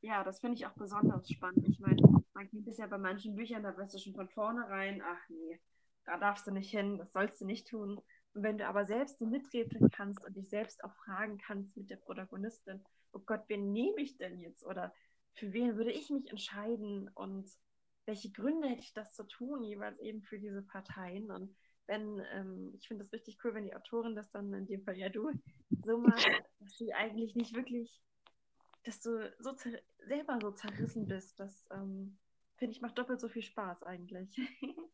Ja, 0.00 0.22
das 0.22 0.40
finde 0.40 0.56
ich 0.56 0.66
auch 0.66 0.74
besonders 0.74 1.28
spannend. 1.28 1.66
Ich 1.68 1.80
meine, 1.80 2.00
man 2.32 2.48
kennt 2.48 2.68
es 2.68 2.78
ja 2.78 2.86
bei 2.86 2.98
manchen 2.98 3.34
Büchern, 3.34 3.62
da 3.62 3.76
weißt 3.76 3.94
du 3.94 3.98
schon 3.98 4.14
von 4.14 4.28
vornherein, 4.28 5.02
ach 5.02 5.28
nee, 5.28 5.60
da 6.04 6.16
darfst 6.16 6.46
du 6.46 6.52
nicht 6.52 6.70
hin, 6.70 6.98
das 6.98 7.12
sollst 7.12 7.40
du 7.40 7.44
nicht 7.44 7.66
tun. 7.68 7.98
Und 8.34 8.42
wenn 8.42 8.58
du 8.58 8.68
aber 8.68 8.84
selbst 8.84 9.18
so 9.18 9.26
mitreden 9.26 9.90
kannst 9.90 10.24
und 10.24 10.36
dich 10.36 10.48
selbst 10.48 10.84
auch 10.84 10.94
fragen 11.04 11.38
kannst 11.38 11.76
mit 11.76 11.90
der 11.90 11.96
Protagonistin, 11.96 12.84
oh 13.12 13.20
Gott, 13.20 13.42
wen 13.48 13.72
nehme 13.72 14.00
ich 14.00 14.16
denn 14.16 14.38
jetzt? 14.38 14.64
Oder 14.64 14.92
für 15.34 15.52
wen 15.52 15.76
würde 15.76 15.90
ich 15.90 16.10
mich 16.10 16.30
entscheiden? 16.30 17.10
Und 17.14 17.50
welche 18.04 18.30
Gründe 18.30 18.68
hätte 18.68 18.82
ich 18.82 18.92
das 18.92 19.14
zu 19.14 19.24
tun, 19.24 19.64
jeweils 19.64 19.98
eben 19.98 20.22
für 20.22 20.38
diese 20.38 20.62
Parteien? 20.62 21.30
Und 21.30 21.56
wenn, 21.86 22.22
ähm, 22.32 22.72
ich 22.74 22.88
finde 22.88 23.04
es 23.04 23.12
richtig 23.12 23.38
cool, 23.44 23.54
wenn 23.54 23.64
die 23.64 23.74
Autorin 23.74 24.14
das 24.14 24.30
dann, 24.30 24.52
in 24.52 24.66
dem 24.66 24.82
Fall 24.82 24.96
ja 24.96 25.08
du, 25.08 25.30
so 25.84 25.98
macht, 25.98 26.26
dass 26.60 26.76
du 26.78 26.90
eigentlich 26.94 27.34
nicht 27.34 27.54
wirklich, 27.54 28.00
dass 28.84 29.00
du 29.00 29.32
so 29.38 29.54
selber 30.06 30.38
so 30.40 30.50
zerrissen 30.52 31.06
bist. 31.06 31.38
Das 31.40 31.66
ähm, 31.72 32.16
finde 32.56 32.72
ich 32.72 32.80
macht 32.80 32.98
doppelt 32.98 33.20
so 33.20 33.28
viel 33.28 33.42
Spaß 33.42 33.82
eigentlich. 33.82 34.40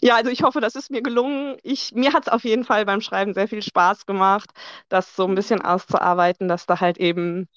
Ja, 0.00 0.14
also 0.14 0.30
ich 0.30 0.44
hoffe, 0.44 0.60
das 0.60 0.76
ist 0.76 0.92
mir 0.92 1.02
gelungen. 1.02 1.56
Ich, 1.64 1.92
mir 1.92 2.12
hat 2.12 2.28
es 2.28 2.32
auf 2.32 2.44
jeden 2.44 2.62
Fall 2.64 2.86
beim 2.86 3.00
Schreiben 3.00 3.34
sehr 3.34 3.48
viel 3.48 3.62
Spaß 3.62 4.06
gemacht, 4.06 4.50
das 4.88 5.16
so 5.16 5.26
ein 5.26 5.34
bisschen 5.34 5.60
auszuarbeiten, 5.60 6.46
dass 6.46 6.66
da 6.66 6.80
halt 6.80 6.98
eben 6.98 7.48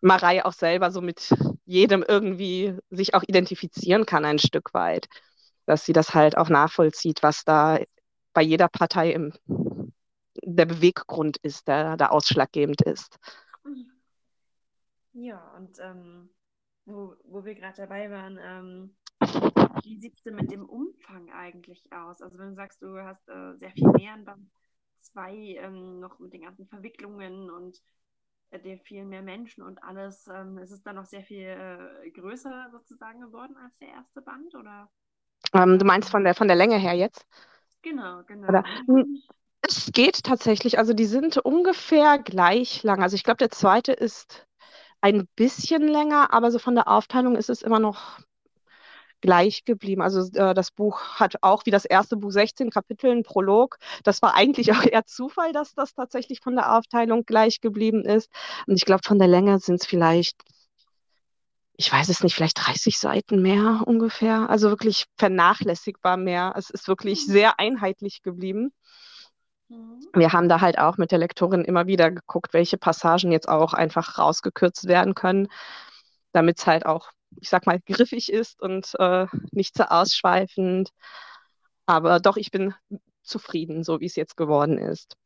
Marei 0.00 0.44
auch 0.44 0.52
selber 0.52 0.90
so 0.90 1.00
mit 1.00 1.32
jedem 1.64 2.04
irgendwie 2.06 2.76
sich 2.90 3.14
auch 3.14 3.22
identifizieren 3.22 4.06
kann, 4.06 4.24
ein 4.24 4.40
Stück 4.40 4.74
weit 4.74 5.08
dass 5.66 5.84
sie 5.84 5.92
das 5.92 6.14
halt 6.14 6.36
auch 6.36 6.48
nachvollzieht, 6.48 7.22
was 7.22 7.44
da 7.44 7.78
bei 8.32 8.42
jeder 8.42 8.68
Partei 8.68 9.12
im, 9.12 9.32
der 10.42 10.66
Beweggrund 10.66 11.36
ist, 11.38 11.68
der 11.68 11.96
da 11.96 12.08
ausschlaggebend 12.08 12.82
ist. 12.82 13.18
Ja, 15.12 15.54
und 15.56 15.78
ähm, 15.80 16.28
wo, 16.86 17.14
wo 17.24 17.44
wir 17.44 17.54
gerade 17.54 17.76
dabei 17.76 18.10
waren, 18.10 18.38
ähm, 18.42 18.96
wie 19.84 19.98
sieht 20.00 20.16
es 20.16 20.22
denn 20.22 20.34
mit 20.34 20.50
dem 20.50 20.68
Umfang 20.68 21.30
eigentlich 21.30 21.82
aus? 21.92 22.20
Also 22.20 22.38
wenn 22.38 22.50
du 22.50 22.54
sagst, 22.54 22.82
du 22.82 22.98
hast 23.02 23.28
äh, 23.28 23.56
sehr 23.56 23.70
viel 23.70 23.88
mehr 23.90 24.14
in 24.14 24.24
Band 24.24 24.50
2, 25.00 25.34
ähm, 25.60 26.00
noch 26.00 26.18
mit 26.18 26.32
den 26.32 26.42
ganzen 26.42 26.66
Verwicklungen 26.66 27.50
und 27.50 27.80
äh, 28.50 28.58
der 28.58 28.78
viel 28.78 29.04
mehr 29.04 29.22
Menschen 29.22 29.62
und 29.62 29.82
alles, 29.82 30.26
ähm, 30.28 30.58
ist 30.58 30.72
es 30.72 30.82
dann 30.82 30.96
noch 30.96 31.06
sehr 31.06 31.22
viel 31.22 31.46
äh, 31.46 32.10
größer 32.10 32.70
sozusagen 32.72 33.20
geworden 33.20 33.56
als 33.56 33.76
der 33.78 33.88
erste 33.88 34.22
Band, 34.22 34.54
oder? 34.54 34.90
Ähm, 35.52 35.78
du 35.78 35.84
meinst 35.84 36.10
von 36.10 36.24
der, 36.24 36.34
von 36.34 36.48
der 36.48 36.56
Länge 36.56 36.78
her 36.78 36.94
jetzt? 36.94 37.26
Genau, 37.82 38.22
genau. 38.26 38.48
Oder, 38.48 38.64
hm, 38.86 39.22
es 39.62 39.90
geht 39.92 40.24
tatsächlich. 40.24 40.78
Also 40.78 40.92
die 40.92 41.06
sind 41.06 41.38
ungefähr 41.38 42.18
gleich 42.18 42.82
lang. 42.82 43.02
Also 43.02 43.14
ich 43.16 43.24
glaube, 43.24 43.38
der 43.38 43.50
zweite 43.50 43.92
ist 43.92 44.46
ein 45.00 45.28
bisschen 45.36 45.86
länger, 45.86 46.32
aber 46.32 46.50
so 46.50 46.58
von 46.58 46.74
der 46.74 46.88
Aufteilung 46.88 47.36
ist 47.36 47.50
es 47.50 47.62
immer 47.62 47.78
noch 47.78 48.20
gleich 49.20 49.64
geblieben. 49.64 50.02
Also 50.02 50.20
äh, 50.38 50.52
das 50.54 50.70
Buch 50.70 51.00
hat 51.18 51.36
auch 51.42 51.64
wie 51.64 51.70
das 51.70 51.86
erste 51.86 52.16
Buch 52.16 52.30
16 52.30 52.70
Kapitel, 52.70 53.10
ein 53.10 53.22
Prolog. 53.22 53.78
Das 54.02 54.20
war 54.20 54.34
eigentlich 54.34 54.72
auch 54.74 54.84
eher 54.84 55.06
Zufall, 55.06 55.52
dass 55.52 55.74
das 55.74 55.94
tatsächlich 55.94 56.40
von 56.40 56.56
der 56.56 56.76
Aufteilung 56.76 57.24
gleich 57.24 57.60
geblieben 57.60 58.04
ist. 58.04 58.30
Und 58.66 58.76
ich 58.76 58.84
glaube, 58.84 59.02
von 59.04 59.18
der 59.18 59.28
Länge 59.28 59.58
sind 59.60 59.80
es 59.80 59.86
vielleicht 59.86 60.42
ich 61.76 61.90
weiß 61.90 62.08
es 62.08 62.22
nicht, 62.22 62.34
vielleicht 62.34 62.66
30 62.66 62.98
Seiten 62.98 63.42
mehr 63.42 63.82
ungefähr. 63.86 64.48
Also 64.48 64.70
wirklich 64.70 65.06
vernachlässigbar 65.18 66.16
mehr. 66.16 66.54
Es 66.56 66.70
ist 66.70 66.86
wirklich 66.88 67.26
mhm. 67.26 67.32
sehr 67.32 67.58
einheitlich 67.58 68.22
geblieben. 68.22 68.72
Mhm. 69.68 70.00
Wir 70.14 70.32
haben 70.32 70.48
da 70.48 70.60
halt 70.60 70.78
auch 70.78 70.98
mit 70.98 71.10
der 71.10 71.18
Lektorin 71.18 71.64
immer 71.64 71.86
wieder 71.86 72.10
geguckt, 72.10 72.52
welche 72.54 72.78
Passagen 72.78 73.32
jetzt 73.32 73.48
auch 73.48 73.72
einfach 73.72 74.18
rausgekürzt 74.18 74.86
werden 74.86 75.14
können, 75.14 75.48
damit 76.32 76.58
es 76.58 76.66
halt 76.66 76.86
auch, 76.86 77.10
ich 77.40 77.48
sag 77.48 77.66
mal, 77.66 77.80
griffig 77.80 78.32
ist 78.32 78.62
und 78.62 78.94
äh, 79.00 79.26
nicht 79.50 79.76
so 79.76 79.84
ausschweifend. 79.84 80.90
Aber 81.86 82.20
doch, 82.20 82.36
ich 82.36 82.52
bin 82.52 82.74
zufrieden, 83.22 83.82
so 83.82 84.00
wie 84.00 84.06
es 84.06 84.16
jetzt 84.16 84.36
geworden 84.36 84.78
ist. 84.78 85.16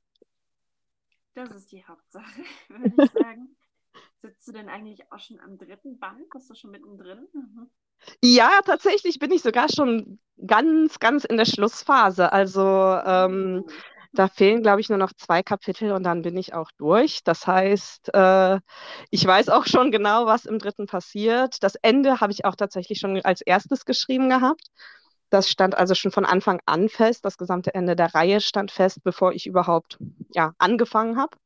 Das 1.34 1.50
ist 1.50 1.70
die 1.70 1.84
Hauptsache, 1.84 2.42
würde 2.68 3.04
ich 3.04 3.10
sagen. 3.12 3.57
Sitzt 4.20 4.48
du 4.48 4.52
denn 4.52 4.68
eigentlich 4.68 5.12
auch 5.12 5.20
schon 5.20 5.38
am 5.40 5.58
dritten 5.58 5.98
Band? 5.98 6.28
Bist 6.30 6.50
du 6.50 6.54
schon 6.54 6.72
mittendrin? 6.72 7.28
Mhm. 7.32 7.70
Ja, 8.22 8.60
tatsächlich 8.64 9.18
bin 9.18 9.30
ich 9.32 9.42
sogar 9.42 9.68
schon 9.68 10.18
ganz, 10.44 10.98
ganz 10.98 11.24
in 11.24 11.36
der 11.36 11.44
Schlussphase. 11.44 12.32
Also 12.32 12.62
ähm, 12.62 13.64
oh. 13.64 13.70
da 14.12 14.28
fehlen, 14.28 14.62
glaube 14.62 14.80
ich, 14.80 14.88
nur 14.88 14.98
noch 14.98 15.12
zwei 15.12 15.42
Kapitel 15.42 15.92
und 15.92 16.02
dann 16.02 16.22
bin 16.22 16.36
ich 16.36 16.54
auch 16.54 16.70
durch. 16.78 17.22
Das 17.24 17.46
heißt, 17.46 18.14
äh, 18.14 18.60
ich 19.10 19.26
weiß 19.26 19.48
auch 19.50 19.66
schon 19.66 19.90
genau, 19.90 20.26
was 20.26 20.46
im 20.46 20.58
dritten 20.58 20.86
passiert. 20.86 21.62
Das 21.62 21.74
Ende 21.76 22.20
habe 22.20 22.32
ich 22.32 22.44
auch 22.44 22.56
tatsächlich 22.56 22.98
schon 22.98 23.20
als 23.22 23.40
erstes 23.40 23.84
geschrieben 23.84 24.28
gehabt. 24.28 24.68
Das 25.30 25.48
stand 25.48 25.76
also 25.76 25.94
schon 25.94 26.10
von 26.10 26.24
Anfang 26.24 26.60
an 26.66 26.88
fest. 26.88 27.24
Das 27.24 27.36
gesamte 27.36 27.74
Ende 27.74 27.94
der 27.94 28.14
Reihe 28.14 28.40
stand 28.40 28.70
fest, 28.70 29.02
bevor 29.04 29.32
ich 29.32 29.46
überhaupt 29.46 29.98
ja, 30.30 30.54
angefangen 30.58 31.18
habe. 31.18 31.36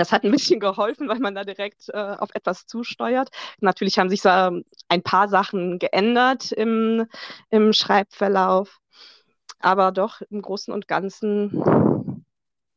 Das 0.00 0.12
hat 0.12 0.24
ein 0.24 0.30
bisschen 0.30 0.60
geholfen, 0.60 1.08
weil 1.08 1.18
man 1.18 1.34
da 1.34 1.44
direkt 1.44 1.90
äh, 1.90 2.16
auf 2.18 2.30
etwas 2.32 2.66
zusteuert. 2.66 3.28
Natürlich 3.60 3.98
haben 3.98 4.08
sich 4.08 4.22
so 4.22 4.30
ähm, 4.30 4.64
ein 4.88 5.02
paar 5.02 5.28
Sachen 5.28 5.78
geändert 5.78 6.52
im, 6.52 7.06
im 7.50 7.74
Schreibverlauf. 7.74 8.78
Aber 9.58 9.92
doch 9.92 10.22
im 10.30 10.40
Großen 10.40 10.72
und 10.72 10.88
Ganzen 10.88 12.24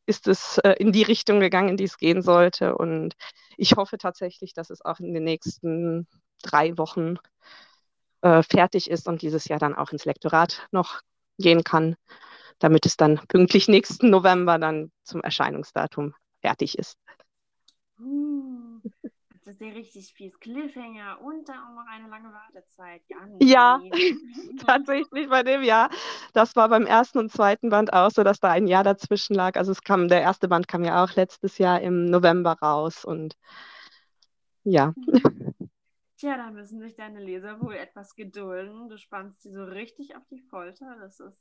ist 0.06 0.28
es 0.28 0.58
äh, 0.58 0.72
in 0.74 0.92
die 0.92 1.04
Richtung 1.04 1.40
gegangen, 1.40 1.70
in 1.70 1.78
die 1.78 1.86
es 1.86 1.98
gehen 1.98 2.22
sollte. 2.22 2.76
Und 2.76 3.16
ich 3.56 3.78
hoffe 3.78 3.98
tatsächlich, 3.98 4.54
dass 4.54 4.70
es 4.70 4.84
auch 4.84 5.00
in 5.00 5.14
den 5.14 5.24
nächsten 5.24 6.08
drei 6.42 6.78
Wochen 6.78 7.16
äh, 8.22 8.44
fertig 8.44 8.92
ist 8.92 9.08
und 9.08 9.22
dieses 9.22 9.48
Jahr 9.48 9.60
dann 9.60 9.76
auch 9.76 9.92
ins 9.92 10.04
Lektorat 10.04 10.68
noch 10.72 11.00
gehen 11.38 11.64
kann, 11.64 11.96
damit 12.60 12.86
es 12.86 12.98
dann 12.98 13.22
pünktlich 13.30 13.70
nächsten 13.70 14.10
November 14.10 14.60
dann 14.60 14.92
zum 15.04 15.22
Erscheinungsdatum 15.22 16.14
fertig 16.42 16.78
ist. 16.78 16.98
Uh, 18.00 18.80
das 19.46 19.56
ist 19.56 19.62
ja 19.62 19.70
richtig 19.70 20.14
fies. 20.14 20.40
Cliffhanger 20.40 21.20
und 21.22 21.50
dann 21.50 21.58
auch 21.58 21.76
noch 21.76 21.86
eine 21.88 22.08
lange 22.08 22.32
Wartezeit. 22.32 23.02
Ganz 23.10 23.36
ja, 23.42 23.82
tatsächlich 24.66 25.28
bei 25.28 25.44
dem 25.44 25.64
Jahr. 25.64 25.90
Das 26.34 26.56
war 26.56 26.70
beim 26.70 26.86
ersten 26.86 27.20
und 27.20 27.32
zweiten 27.32 27.70
Band 27.70 27.92
auch 27.92 28.10
so, 28.10 28.24
dass 28.24 28.40
da 28.40 28.52
ein 28.52 28.68
Jahr 28.68 28.84
dazwischen 28.84 29.34
lag. 29.34 29.58
Also 29.58 29.72
es 29.74 29.84
kam, 29.84 30.08
der 30.08 30.22
erste 30.22 30.48
Band 30.48 30.68
kam 30.68 30.86
ja 30.86 31.04
auch 31.04 31.14
letztes 31.16 31.58
Jahr 31.58 31.82
im 31.82 32.06
November 32.06 32.54
raus 32.54 33.04
und 33.04 33.36
ja. 34.64 34.94
Tja, 36.18 36.38
da 36.38 36.52
müssen 36.52 36.80
sich 36.80 36.96
deine 36.96 37.20
Leser 37.20 37.60
wohl 37.62 37.76
etwas 37.76 38.16
gedulden. 38.16 38.88
Du 38.88 38.98
spannst 38.98 39.42
sie 39.42 39.52
so 39.52 39.66
richtig 39.66 40.16
auf 40.16 40.24
die 40.32 40.40
Folter. 40.40 40.96
Das 41.00 41.20
ist. 41.20 41.38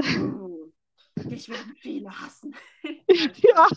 Uh, 0.34 0.72
dich 1.16 1.48
werden 1.48 1.76
viele 1.76 2.10
hassen. 2.10 2.56
ja. 3.36 3.68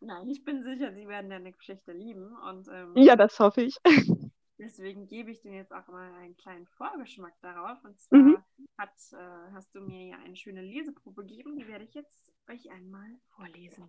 Nein, 0.00 0.28
ich 0.28 0.44
bin 0.44 0.62
sicher, 0.62 0.92
sie 0.92 1.08
werden 1.08 1.30
deine 1.30 1.52
Geschichte 1.52 1.92
lieben. 1.92 2.36
Und, 2.48 2.68
ähm, 2.68 2.92
ja, 2.96 3.16
das 3.16 3.38
hoffe 3.38 3.62
ich. 3.62 3.76
Deswegen 4.58 5.06
gebe 5.06 5.30
ich 5.30 5.40
dir 5.40 5.52
jetzt 5.52 5.72
auch 5.72 5.88
mal 5.88 6.12
einen 6.14 6.36
kleinen 6.36 6.66
Vorgeschmack 6.66 7.34
darauf. 7.40 7.82
Und 7.84 7.98
zwar 7.98 8.18
mhm. 8.18 8.38
hat, 8.78 8.94
äh, 9.12 9.52
hast 9.52 9.74
du 9.74 9.80
mir 9.80 10.06
ja 10.06 10.16
eine 10.18 10.36
schöne 10.36 10.62
Leseprobe 10.62 11.24
gegeben. 11.24 11.56
Die 11.56 11.66
werde 11.66 11.84
ich 11.84 11.94
jetzt 11.94 12.32
euch 12.48 12.70
einmal 12.70 13.08
vorlesen. 13.36 13.88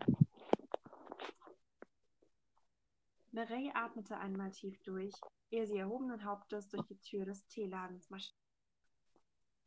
Mireille 3.32 3.76
atmete 3.76 4.18
einmal 4.18 4.52
tief 4.52 4.82
durch, 4.84 5.14
ehe 5.52 5.68
sie 5.68 5.78
erhobenen 5.78 6.24
Hauptes 6.24 6.70
durch 6.70 6.86
die 6.88 7.00
Tür 7.02 7.26
des 7.26 7.46
Teeladens 7.48 8.10
marschierte. 8.10 8.40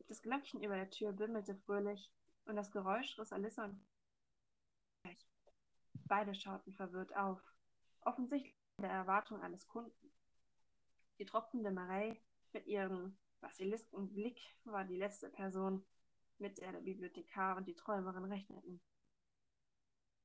Das 0.06 0.22
Glöckchen 0.22 0.62
über 0.62 0.74
der 0.74 0.88
Tür 0.88 1.12
bimmelte 1.12 1.54
fröhlich 1.54 2.10
und 2.46 2.56
das 2.56 2.70
Geräusch 2.70 3.18
riss 3.18 3.30
Alissa 3.30 3.66
und 3.66 3.78
Beide 6.08 6.34
schauten 6.34 6.72
verwirrt 6.72 7.14
auf, 7.16 7.38
offensichtlich 8.00 8.56
in 8.78 8.82
der 8.84 8.92
Erwartung 8.92 9.42
eines 9.42 9.68
Kunden. 9.68 10.10
Die 11.18 11.26
tropfende 11.26 11.70
Marei 11.70 12.20
mit 12.52 12.66
ihrem 12.66 13.18
basilisken 13.40 14.12
Blick 14.14 14.40
war 14.64 14.84
die 14.84 14.96
letzte 14.96 15.28
Person, 15.28 15.84
mit 16.38 16.58
der 16.58 16.72
der 16.72 16.80
Bibliothekar 16.80 17.56
und 17.56 17.66
die 17.66 17.74
Träumerin 17.74 18.24
rechneten. 18.24 18.80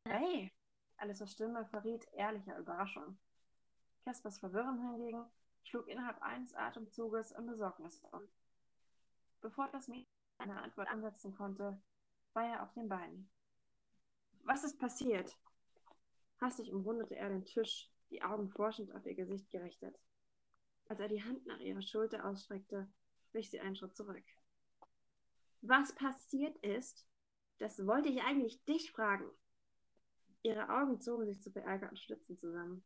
Hey! 0.06 0.52
Alissas 0.98 1.34
Stimme 1.34 1.66
verriet 1.66 2.08
ehrlicher 2.14 2.58
Überraschung. 2.58 3.18
Kaspers 4.06 4.40
Verwirren 4.40 4.80
hingegen 4.80 5.26
schlug 5.64 5.88
innerhalb 5.88 6.22
eines 6.22 6.54
Atemzuges 6.54 7.32
in 7.32 7.46
Besorgnis 7.46 8.02
um. 8.12 8.22
Bevor 9.42 9.68
das 9.72 9.88
Mädchen 9.88 10.08
eine 10.38 10.62
Antwort 10.62 10.88
ansetzen 10.88 11.36
konnte, 11.36 11.82
war 12.34 12.46
er 12.46 12.64
auf 12.64 12.74
den 12.74 12.88
Beinen. 12.88 13.30
Was 14.44 14.64
ist 14.64 14.80
passiert? 14.80 15.38
Hastig 16.44 16.74
umrundete 16.74 17.16
er 17.16 17.30
den 17.30 17.46
Tisch, 17.46 17.90
die 18.10 18.22
Augen 18.22 18.50
forschend 18.50 18.94
auf 18.94 19.06
ihr 19.06 19.16
Gesicht 19.16 19.50
gerichtet. 19.50 19.98
Als 20.90 21.00
er 21.00 21.08
die 21.08 21.24
Hand 21.24 21.46
nach 21.46 21.60
ihrer 21.60 21.82
Schulter 21.82 22.26
ausstreckte, 22.26 22.92
wich 23.32 23.50
sie 23.50 23.62
einen 23.62 23.78
Schritt 23.78 23.96
zurück. 23.96 24.26
Was 25.62 25.96
passiert 25.96 26.58
ist, 26.58 27.08
das 27.60 27.88
wollte 27.88 28.10
ich 28.10 28.22
eigentlich 28.24 28.62
dich 28.66 28.92
fragen. 28.92 29.32
Ihre 30.42 30.68
Augen 30.68 31.00
zogen 31.00 31.26
sich 31.28 31.42
zu 31.42 31.50
beärgerten 31.50 31.96
Stützen 31.96 32.38
zusammen. 32.38 32.84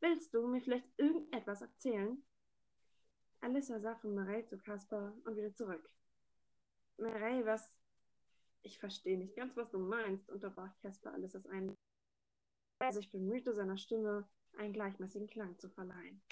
Willst 0.00 0.32
du 0.32 0.46
mir 0.46 0.62
vielleicht 0.62 0.88
irgendetwas 0.96 1.60
erzählen? 1.60 2.24
Alissa 3.42 3.78
sah 3.78 3.94
von 3.96 4.14
Mireille 4.14 4.46
zu 4.46 4.56
Caspar 4.56 5.14
und 5.26 5.36
wieder 5.36 5.54
zurück. 5.54 5.90
Mireille, 6.96 7.44
was. 7.44 7.70
Ich 8.62 8.78
verstehe 8.78 9.18
nicht 9.18 9.36
ganz, 9.36 9.54
was 9.54 9.70
du 9.70 9.78
meinst, 9.78 10.30
unterbrach 10.30 10.74
Caspar 10.80 11.12
Alissas 11.12 11.44
ein. 11.48 11.76
Er 12.78 12.92
sich 12.92 13.10
bemühte, 13.10 13.54
seiner 13.54 13.78
Stimme 13.78 14.28
einen 14.56 14.72
gleichmäßigen 14.72 15.28
Klang 15.28 15.58
zu 15.58 15.68
verleihen. 15.68 16.22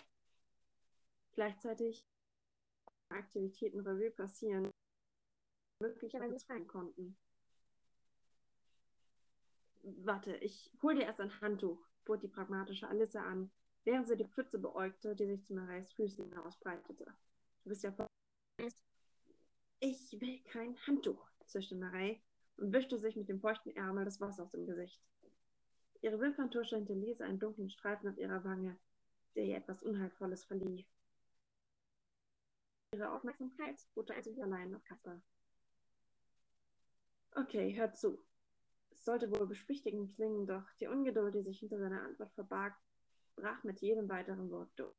Gleichzeitig 1.33 2.05
Aktivitäten 3.09 3.81
Revue 3.81 4.11
passieren, 4.11 4.71
möglicherweise 5.81 6.39
sein 6.39 6.67
konnten. 6.67 7.17
Warte, 9.83 10.37
ich 10.37 10.71
hol 10.83 10.95
dir 10.95 11.03
erst 11.03 11.21
ein 11.21 11.41
Handtuch, 11.41 11.85
bot 12.05 12.23
die 12.23 12.29
pragmatische 12.29 12.89
Alissa 12.89 13.23
an, 13.23 13.51
während 13.85 14.07
sie 14.07 14.17
die 14.17 14.29
Pfütze 14.29 14.59
beäugte, 14.59 15.15
die 15.17 15.27
sich 15.27 15.45
zu 15.45 15.55
Marais 15.55 15.93
Füßen 15.93 16.33
ausbreitete. 16.39 17.05
Du 17.65 17.69
bist 17.69 17.83
ja 17.83 17.93
voll. 17.93 18.07
Ich 19.81 20.21
will 20.21 20.41
kein 20.45 20.77
Handtuch, 20.87 21.29
zischte 21.47 21.75
Marei 21.75 22.23
und 22.57 22.73
wischte 22.73 22.99
sich 22.99 23.17
mit 23.17 23.29
dem 23.29 23.41
feuchten 23.41 23.75
Ärmel 23.75 24.05
das 24.05 24.21
Wasser 24.21 24.45
aus 24.45 24.53
dem 24.53 24.67
Gesicht. 24.67 25.03
Ihre 26.03 26.19
Wimperntusche 26.21 26.77
hinterließ 26.77 27.21
einen 27.21 27.39
dunklen 27.39 27.71
Streifen 27.71 28.09
auf 28.09 28.19
ihrer 28.19 28.45
Wange, 28.45 28.77
der 29.37 29.45
ihr 29.45 29.57
etwas 29.57 29.83
Unheilvolles 29.83 30.45
verlieh. 30.45 30.85
Ihre 32.93 33.11
Aufmerksamkeit 33.11 33.77
ruhte 33.97 34.15
also 34.15 34.31
allein 34.43 34.75
auf 34.75 34.85
Kasper. 34.85 35.23
Okay, 37.35 37.75
hört 37.77 37.97
zu. 37.97 38.23
Es 38.91 39.05
sollte 39.05 39.31
wohl 39.31 39.47
beschwichtigend 39.47 40.15
klingen, 40.15 40.47
doch 40.47 40.65
die 40.81 40.89
Ungeduld, 40.89 41.35
die 41.35 41.43
sich 41.43 41.61
hinter 41.61 41.79
seiner 41.79 42.03
Antwort 42.03 42.33
verbarg, 42.35 42.75
brach 43.37 43.63
mit 43.65 43.81
jedem 43.81 44.09
weiteren 44.09 44.51
Wort 44.51 44.71
durch. 44.77 44.95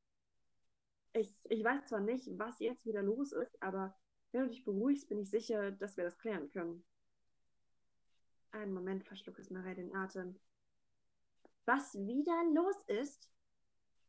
Ich, 1.14 1.36
ich 1.44 1.64
weiß 1.64 1.86
zwar 1.86 2.00
nicht, 2.00 2.28
was 2.40 2.60
jetzt 2.60 2.86
wieder 2.86 3.04
los 3.04 3.34
ist, 3.34 3.62
aber 3.62 3.96
wenn 4.32 4.44
du 4.44 4.50
dich 4.50 4.64
beruhigst, 4.64 5.10
bin 5.10 5.20
ich 5.20 5.30
sicher, 5.30 5.72
dass 5.72 5.96
wir 5.96 6.06
das 6.06 6.18
klären 6.18 6.50
können. 6.50 6.84
Einen 8.52 8.74
Moment 8.74 9.04
verschlug 9.04 9.38
es 9.38 9.52
Marie 9.52 9.76
den 9.76 9.96
Atem. 9.96 10.40
Was 11.66 11.94
wieder 11.96 12.44
los 12.54 12.84
ist? 12.88 13.30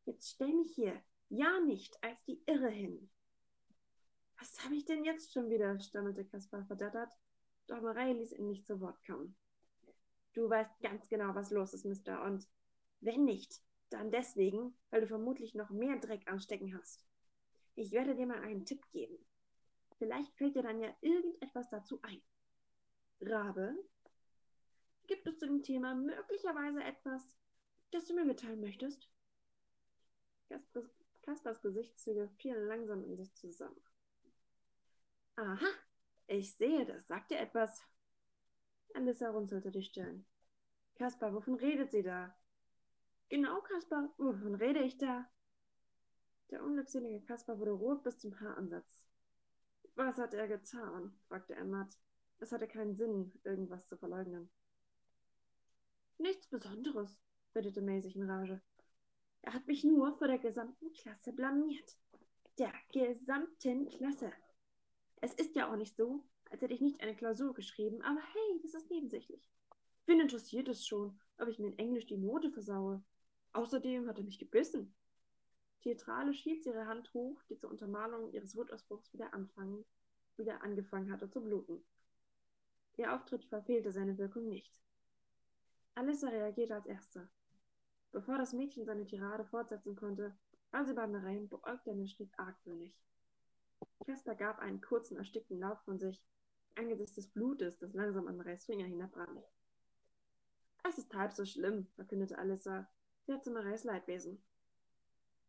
Jetzt 0.05 0.31
stell 0.31 0.53
mich 0.53 0.75
hier 0.75 1.01
ja 1.29 1.61
nicht 1.61 2.03
als 2.03 2.23
die 2.25 2.43
Irre 2.47 2.69
hin. 2.69 3.11
Was 4.39 4.65
habe 4.65 4.75
ich 4.75 4.85
denn 4.85 5.05
jetzt 5.05 5.33
schon 5.33 5.49
wieder? 5.51 5.79
stammelte 5.81 6.25
Kaspar 6.25 6.65
verdattert, 6.67 7.13
doch 7.67 7.81
Marie 7.81 8.13
ließ 8.13 8.33
ihn 8.33 8.47
nicht 8.47 8.67
zu 8.67 8.81
Wort 8.81 9.05
kommen. 9.07 9.37
Du 10.35 10.51
weißt 10.51 10.81
ganz 10.81 11.09
genau, 11.09 11.35
was 11.35 11.51
los 11.51 11.73
ist, 11.75 11.85
Mister, 11.85 12.23
und 12.25 12.47
wenn 13.01 13.25
nicht, 13.25 13.63
dann 13.91 14.11
deswegen, 14.11 14.77
weil 14.91 15.03
du 15.03 15.07
vermutlich 15.07 15.55
noch 15.55 15.71
mehr 15.71 15.97
Dreck 15.99 16.29
am 16.29 16.41
Stecken 16.41 16.77
hast. 16.77 17.07
Ich 17.77 17.93
werde 17.93 18.17
dir 18.17 18.27
mal 18.27 18.41
einen 18.43 18.67
Tipp 18.67 18.83
geben. 18.91 19.17
Vielleicht 19.99 20.35
fällt 20.37 20.57
dir 20.57 20.63
dann 20.63 20.81
ja 20.81 20.95
irgendetwas 21.01 21.71
dazu 21.71 22.01
ein. 22.03 22.21
Rabe, 23.21 23.77
gibt 25.07 25.27
es 25.27 25.39
zu 25.39 25.47
dem 25.47 25.63
Thema 25.63 25.95
möglicherweise 25.95 26.83
etwas, 26.83 27.37
das 27.95 28.07
du 28.07 28.15
mir 28.15 28.25
mitteilen 28.25 28.61
möchtest? 28.61 29.09
Kaspers, 30.49 30.91
Kaspers 31.23 31.63
Gesichtszüge 31.63 32.29
fielen 32.39 32.67
langsam 32.67 33.05
in 33.05 33.17
sich 33.17 33.33
zusammen. 33.35 33.81
Aha, 35.37 35.67
ich 36.27 36.55
sehe, 36.57 36.85
das 36.85 37.07
sagt 37.07 37.31
dir 37.31 37.39
etwas. 37.39 37.83
Alissa 38.95 39.31
runzelte 39.31 39.71
die 39.71 39.83
Stirn. 39.83 40.27
Kaspar, 40.97 41.33
wovon 41.35 41.55
redet 41.55 41.93
sie 41.93 42.03
da? 42.03 42.37
Genau, 43.29 43.61
Kaspar, 43.63 44.13
wovon 44.19 44.57
rede 44.57 44.81
ich 44.81 44.99
da? 44.99 45.29
Der 46.51 46.63
unglückselige 46.63 47.25
Kaspar 47.25 47.59
wurde 47.59 47.73
rot 47.73 48.03
bis 48.03 48.19
zum 48.19 48.39
Haaransatz. 48.41 49.07
Was 49.95 50.19
hat 50.19 50.35
er 50.35 50.49
getan? 50.49 51.17
fragte 51.29 51.55
er 51.55 51.65
matt. 51.65 51.97
Es 52.39 52.51
hatte 52.51 52.67
keinen 52.67 52.97
Sinn, 52.97 53.33
irgendwas 53.45 53.87
zu 53.87 53.97
verleugnen. 53.97 54.51
Nichts 56.19 56.47
Besonderes, 56.49 57.24
redete 57.55 57.83
May 57.83 58.01
sich 58.01 58.17
in 58.17 58.29
Rage. 58.29 58.61
Er 59.43 59.53
hat 59.53 59.67
mich 59.67 59.85
nur 59.85 60.17
vor 60.17 60.27
der 60.27 60.39
gesamten 60.39 60.93
Klasse 60.93 61.33
blamiert. 61.33 61.97
Der 62.59 62.73
gesamten 62.93 63.89
Klasse. 63.89 64.33
Es 65.21 65.35
ist 65.35 65.55
ja 65.55 65.71
auch 65.71 65.77
nicht 65.77 65.97
so, 65.97 66.25
als 66.51 66.63
hätte 66.63 66.75
ich 66.75 66.81
nicht 66.81 67.01
eine 67.01 67.17
Klausur 67.17 67.55
geschrieben, 67.55 68.03
aber 68.03 68.21
hey, 68.21 68.61
das 68.63 68.75
ist 68.75 68.91
nebensächlich. 68.91 69.51
Wen 70.07 70.21
interessiert 70.21 70.69
es 70.69 70.87
schon, 70.87 71.19
ob 71.39 71.49
ich 71.49 71.59
mir 71.59 71.69
in 71.69 71.79
Englisch 71.79 72.07
die 72.07 72.17
Note 72.17 72.51
versaue? 72.51 73.03
Außerdem 73.53 74.09
hat 74.09 74.19
er 74.19 74.25
mich 74.25 74.39
gebissen. 74.39 74.95
Theatralisch 75.83 76.41
hielt 76.41 76.63
sie 76.63 76.71
ihre 76.71 76.87
Hand 76.87 77.13
hoch, 77.13 77.43
die 77.49 77.57
zur 77.57 77.71
Untermalung 77.71 78.33
ihres 78.33 78.57
Wutausbruchs 78.57 79.13
wieder 79.13 79.33
anfangen, 79.35 79.85
wieder 80.37 80.63
angefangen 80.63 81.13
hatte 81.13 81.29
zu 81.29 81.43
bluten. 81.43 81.85
Ihr 82.97 83.15
Auftritt 83.15 83.45
verfehlte 83.45 83.93
seine 83.93 84.17
Wirkung 84.17 84.49
nicht. 84.49 84.81
Alissa 85.95 86.29
reagierte 86.29 86.75
als 86.75 86.87
Erste. 86.87 87.29
Bevor 88.15 88.39
das 88.39 88.53
Mädchen 88.53 88.85
seine 88.85 89.05
Tirade 89.05 89.45
fortsetzen 89.45 89.97
konnte, 89.97 90.37
war 90.71 90.85
sie 90.85 90.95
beim 90.95 91.13
und 91.15 91.51
beäugte 91.51 91.93
den 91.93 92.07
Schnitt 92.07 92.31
argwöhnig. 92.39 92.97
Caspar 94.07 94.37
gab 94.37 94.61
einen 94.61 94.81
kurzen, 94.81 95.17
erstickten 95.17 95.59
Lauf 95.59 95.81
von 95.81 95.99
sich, 95.99 96.23
angesichts 96.77 97.17
des 97.17 97.27
Blutes, 97.27 97.77
das 97.79 97.93
langsam 97.93 98.29
an 98.29 98.37
Marais 98.37 98.65
Finger 98.65 98.87
hinabrann. 98.87 99.43
Es 100.85 100.97
ist 100.97 101.13
halb 101.13 101.33
so 101.33 101.45
schlimm, 101.45 101.89
verkündete 101.97 102.39
Alissa. 102.39 102.89
Sie 103.27 103.33
hat 103.33 103.43
zu 103.43 103.51
Marais 103.51 103.83
Leidwesen. 103.83 104.41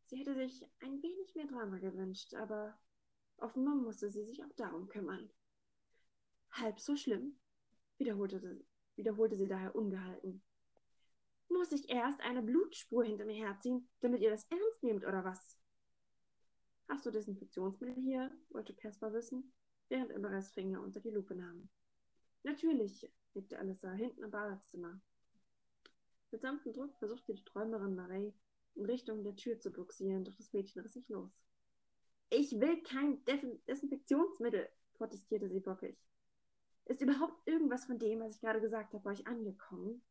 Sie 0.08 0.18
hätte 0.18 0.34
sich 0.34 0.68
ein 0.80 1.04
wenig 1.04 1.36
mehr 1.36 1.46
Drama 1.46 1.78
gewünscht, 1.78 2.34
aber 2.34 2.76
offenbar 3.38 3.76
musste 3.76 4.10
sie 4.10 4.24
sich 4.24 4.44
auch 4.44 4.54
darum 4.56 4.88
kümmern. 4.88 5.30
Halb 6.50 6.80
so 6.80 6.96
schlimm, 6.96 7.38
wiederholte, 8.00 8.66
wiederholte 8.96 9.36
sie 9.36 9.48
daher 9.48 9.76
ungehalten. 9.76 10.42
Muss 11.50 11.72
ich 11.72 11.90
erst 11.90 12.22
eine 12.22 12.42
Blutspur 12.42 13.04
hinter 13.04 13.26
mir 13.26 13.46
herziehen, 13.46 13.88
damit 14.02 14.22
ihr 14.22 14.30
das 14.30 14.46
ernst 14.50 14.84
nehmt, 14.84 15.06
oder 15.06 15.24
was? 15.24 15.58
Hast 16.88 17.06
du 17.06 17.12
Desinfektionsmittel 17.12 17.96
hier? 17.96 18.32
wollte 18.50 18.74
Caspar 18.74 19.14
wissen, 19.14 19.54
während 19.90 20.12
er 20.12 20.20
Marais 20.20 20.52
Finger 20.52 20.82
unter 20.82 21.00
die 21.00 21.10
Lupe 21.10 21.36
nahm. 21.36 21.70
Natürlich, 22.44 23.10
nickte 23.34 23.58
Alissa, 23.58 23.92
hinten 23.94 24.24
im 24.24 24.32
Badezimmer. 24.32 25.00
Mit 26.32 26.42
sanftem 26.42 26.74
Druck 26.74 26.96
versuchte 26.98 27.34
die 27.34 27.46
Träumerin 27.46 27.96
Marie 27.96 28.34
in 28.76 28.86
Richtung 28.86 29.24
der 29.24 29.36
Tür 29.36 29.60
zu 29.60 29.72
buxieren, 29.72 30.26
doch 30.26 30.36
das 30.36 30.54
Mädchen 30.54 30.82
riss 30.82 30.94
sich 30.94 31.08
los. 31.10 31.32
Ich 32.30 32.60
will 32.60 32.82
kein 32.84 33.24
Desinfektionsmittel, 33.26 34.70
protestierte 34.96 35.50
sie 35.50 35.60
bockig. 35.60 35.98
Ist 36.86 37.02
überhaupt 37.02 37.48
irgendwas 37.48 37.86
von 37.86 37.98
dem, 37.98 38.20
was 38.20 38.36
ich 38.36 38.42
gerade 38.42 38.62
gesagt 38.62 38.94
habe, 38.94 39.04
bei 39.04 39.12
euch 39.12 39.26
angekommen? 39.26 40.04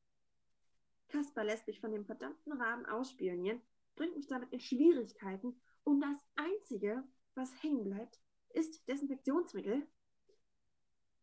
Kaspar 1.14 1.44
lässt 1.44 1.68
mich 1.68 1.80
von 1.80 1.92
dem 1.92 2.04
verdammten 2.04 2.52
Rahmen 2.60 2.86
ausspionieren, 2.86 3.62
bringt 3.94 4.16
mich 4.16 4.26
damit 4.26 4.52
in 4.52 4.58
Schwierigkeiten 4.58 5.54
und 5.84 6.00
das 6.00 6.26
Einzige, 6.34 7.04
was 7.36 7.62
hängen 7.62 7.84
bleibt, 7.84 8.18
ist 8.50 8.88
Desinfektionsmittel. 8.88 9.86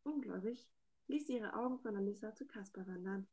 Ungläubig 0.03 0.65
ließ 1.07 1.27
sie 1.27 1.35
ihre 1.35 1.53
Augen 1.55 1.77
von 1.79 1.97
Alissa 1.97 2.33
zu 2.33 2.47
Kaspar 2.47 2.87
wandern. 2.87 3.27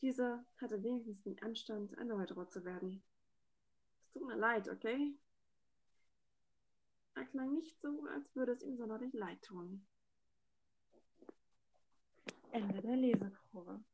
Dieser 0.00 0.46
hatte 0.56 0.82
wenigstens 0.82 1.20
den 1.20 1.38
Anstand, 1.42 1.92
erneut 1.98 2.34
rot 2.34 2.50
zu 2.50 2.64
werden. 2.64 3.02
Es 4.00 4.12
tut 4.12 4.26
mir 4.26 4.36
leid, 4.36 4.70
okay? 4.70 5.14
Er 7.16 7.26
klang 7.26 7.52
nicht 7.52 7.78
so, 7.82 8.06
als 8.14 8.34
würde 8.34 8.52
es 8.52 8.62
ihm 8.62 8.78
sonderlich 8.78 9.12
leid 9.12 9.42
tun. 9.42 9.86
Ende 12.50 12.80
der 12.80 12.96
Leseprobe. 12.96 13.84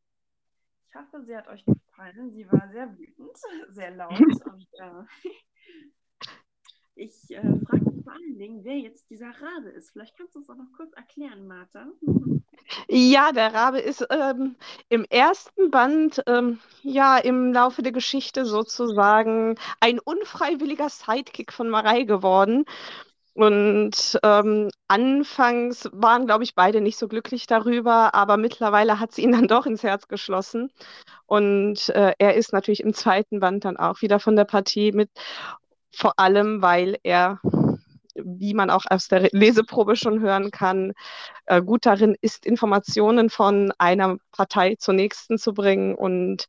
Ich 0.95 1.01
hoffe, 1.01 1.25
sie 1.25 1.37
hat 1.37 1.49
euch 1.49 1.65
gefallen. 1.65 2.31
Sie 2.31 2.47
war 2.53 2.69
sehr 2.71 2.97
wütend, 2.97 3.37
sehr 3.71 3.91
laut 3.91 4.13
und 4.53 4.67
äh, 4.75 5.03
ich 6.95 7.31
äh, 7.31 7.43
frage 7.67 7.91
mich 7.91 8.05
vor 8.05 8.13
allen 8.13 8.39
Dingen, 8.39 8.63
wer 8.63 8.79
jetzt 8.79 9.11
dieser 9.11 9.31
Rabe 9.31 9.71
ist. 9.71 9.91
Vielleicht 9.91 10.17
kannst 10.17 10.37
du 10.37 10.41
es 10.41 10.49
auch 10.49 10.55
noch 10.55 10.71
kurz 10.77 10.93
erklären, 10.93 11.49
Martha. 11.49 11.89
Ja, 12.89 13.33
der 13.33 13.53
Rabe 13.53 13.81
ist 13.81 14.07
ähm, 14.09 14.55
im 14.89 15.05
ersten 15.11 15.73
Band 15.73 16.23
ähm, 16.29 16.61
ja 16.83 17.19
im 17.19 17.53
Laufe 17.53 17.83
der 17.83 17.93
Geschichte 17.93 18.45
sozusagen 18.45 19.57
ein 19.81 19.99
unfreiwilliger 19.99 20.89
Sidekick 20.89 21.53
von 21.53 21.69
Marei 21.71 22.05
geworden. 22.05 22.67
Und 23.35 24.19
ähm, 24.23 24.71
anfangs 24.87 25.89
waren, 25.93 26.27
glaube 26.27 26.45
ich, 26.45 26.55
beide 26.55 26.81
nicht 26.81 26.97
so 26.97 27.09
glücklich 27.09 27.47
darüber, 27.49 28.15
aber 28.15 28.37
mittlerweile 28.37 29.01
hat 29.01 29.13
sie 29.13 29.23
ihn 29.23 29.33
dann 29.33 29.49
doch 29.49 29.67
ins 29.67 29.83
Herz 29.83 30.07
geschlossen. 30.07 30.71
Und 31.27 31.89
äh, 31.91 32.13
er 32.19 32.35
ist 32.35 32.53
natürlich 32.53 32.81
im 32.81 32.95
zweiten 32.95 33.41
Band 33.41 33.65
dann 33.65 33.77
auch 33.77 34.03
wieder 34.03 34.21
von 34.21 34.37
der 34.37 34.45
Partie 34.45 34.93
mit, 34.93 35.11
vor 35.91 36.19
allem 36.19 36.63
weil 36.63 36.97
er, 37.03 37.41
wie 38.15 38.55
man 38.55 38.71
auch 38.71 38.85
aus 38.89 39.09
der 39.09 39.29
Leseprobe 39.33 39.97
schon 39.97 40.21
hören 40.21 40.53
kann, 40.53 40.93
äh, 41.47 41.61
gut 41.61 41.87
darin 41.87 42.17
ist, 42.21 42.47
Informationen 42.47 43.31
von 43.31 43.73
einer 43.79 44.19
Partei 44.31 44.77
zur 44.79 44.95
nächsten 44.95 45.39
zu 45.39 45.55
bringen 45.55 45.97
und 45.97 46.47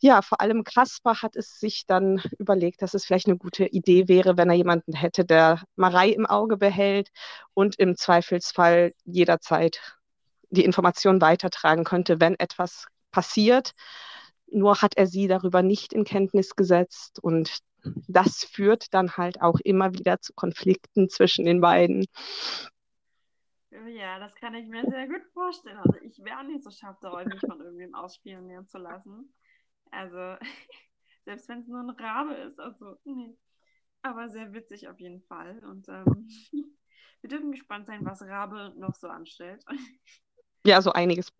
ja, 0.00 0.22
vor 0.22 0.40
allem 0.40 0.64
Kaspar 0.64 1.22
hat 1.22 1.36
es 1.36 1.60
sich 1.60 1.84
dann 1.86 2.22
überlegt, 2.38 2.80
dass 2.82 2.94
es 2.94 3.04
vielleicht 3.04 3.26
eine 3.26 3.36
gute 3.36 3.66
Idee 3.66 4.08
wäre, 4.08 4.36
wenn 4.38 4.48
er 4.48 4.56
jemanden 4.56 4.94
hätte, 4.94 5.24
der 5.24 5.62
Marei 5.76 6.08
im 6.08 6.26
Auge 6.26 6.56
behält 6.56 7.10
und 7.54 7.78
im 7.78 7.96
Zweifelsfall 7.96 8.94
jederzeit 9.04 9.80
die 10.48 10.64
Information 10.64 11.20
weitertragen 11.20 11.84
könnte, 11.84 12.18
wenn 12.18 12.38
etwas 12.38 12.86
passiert. 13.10 13.72
Nur 14.50 14.80
hat 14.80 14.96
er 14.96 15.06
sie 15.06 15.28
darüber 15.28 15.62
nicht 15.62 15.92
in 15.92 16.04
Kenntnis 16.04 16.56
gesetzt 16.56 17.22
und 17.22 17.58
das 18.08 18.44
führt 18.44 18.92
dann 18.94 19.16
halt 19.16 19.40
auch 19.42 19.60
immer 19.60 19.92
wieder 19.94 20.20
zu 20.20 20.32
Konflikten 20.34 21.08
zwischen 21.08 21.44
den 21.44 21.60
beiden. 21.60 22.06
Ja, 23.70 24.18
das 24.18 24.34
kann 24.34 24.54
ich 24.54 24.66
mir 24.66 24.84
sehr 24.84 25.06
gut 25.06 25.22
vorstellen. 25.32 25.78
Also 25.78 25.96
ich 26.02 26.18
wäre 26.24 26.44
nicht 26.44 26.64
so 26.64 26.70
scharf 26.70 26.98
darauf, 27.00 27.24
mich 27.24 27.40
von 27.40 27.60
irgendwem 27.60 27.94
ausspionieren 27.94 28.66
zu 28.66 28.78
lassen. 28.78 29.32
Also, 29.90 30.36
selbst 31.24 31.48
wenn 31.48 31.60
es 31.60 31.68
nur 31.68 31.80
ein 31.80 31.90
Rabe 31.90 32.34
ist, 32.34 32.58
also, 32.58 32.98
nee. 33.04 33.36
Aber 34.02 34.30
sehr 34.30 34.52
witzig 34.52 34.88
auf 34.88 34.98
jeden 34.98 35.22
Fall. 35.22 35.58
Und 35.64 35.88
ähm, 35.88 36.28
wir 37.20 37.28
dürfen 37.28 37.52
gespannt 37.52 37.86
sein, 37.86 38.04
was 38.04 38.22
Rabe 38.22 38.72
noch 38.76 38.94
so 38.94 39.08
anstellt. 39.08 39.64
Ja, 40.66 40.82
so 40.82 40.92
einiges. 40.92 41.32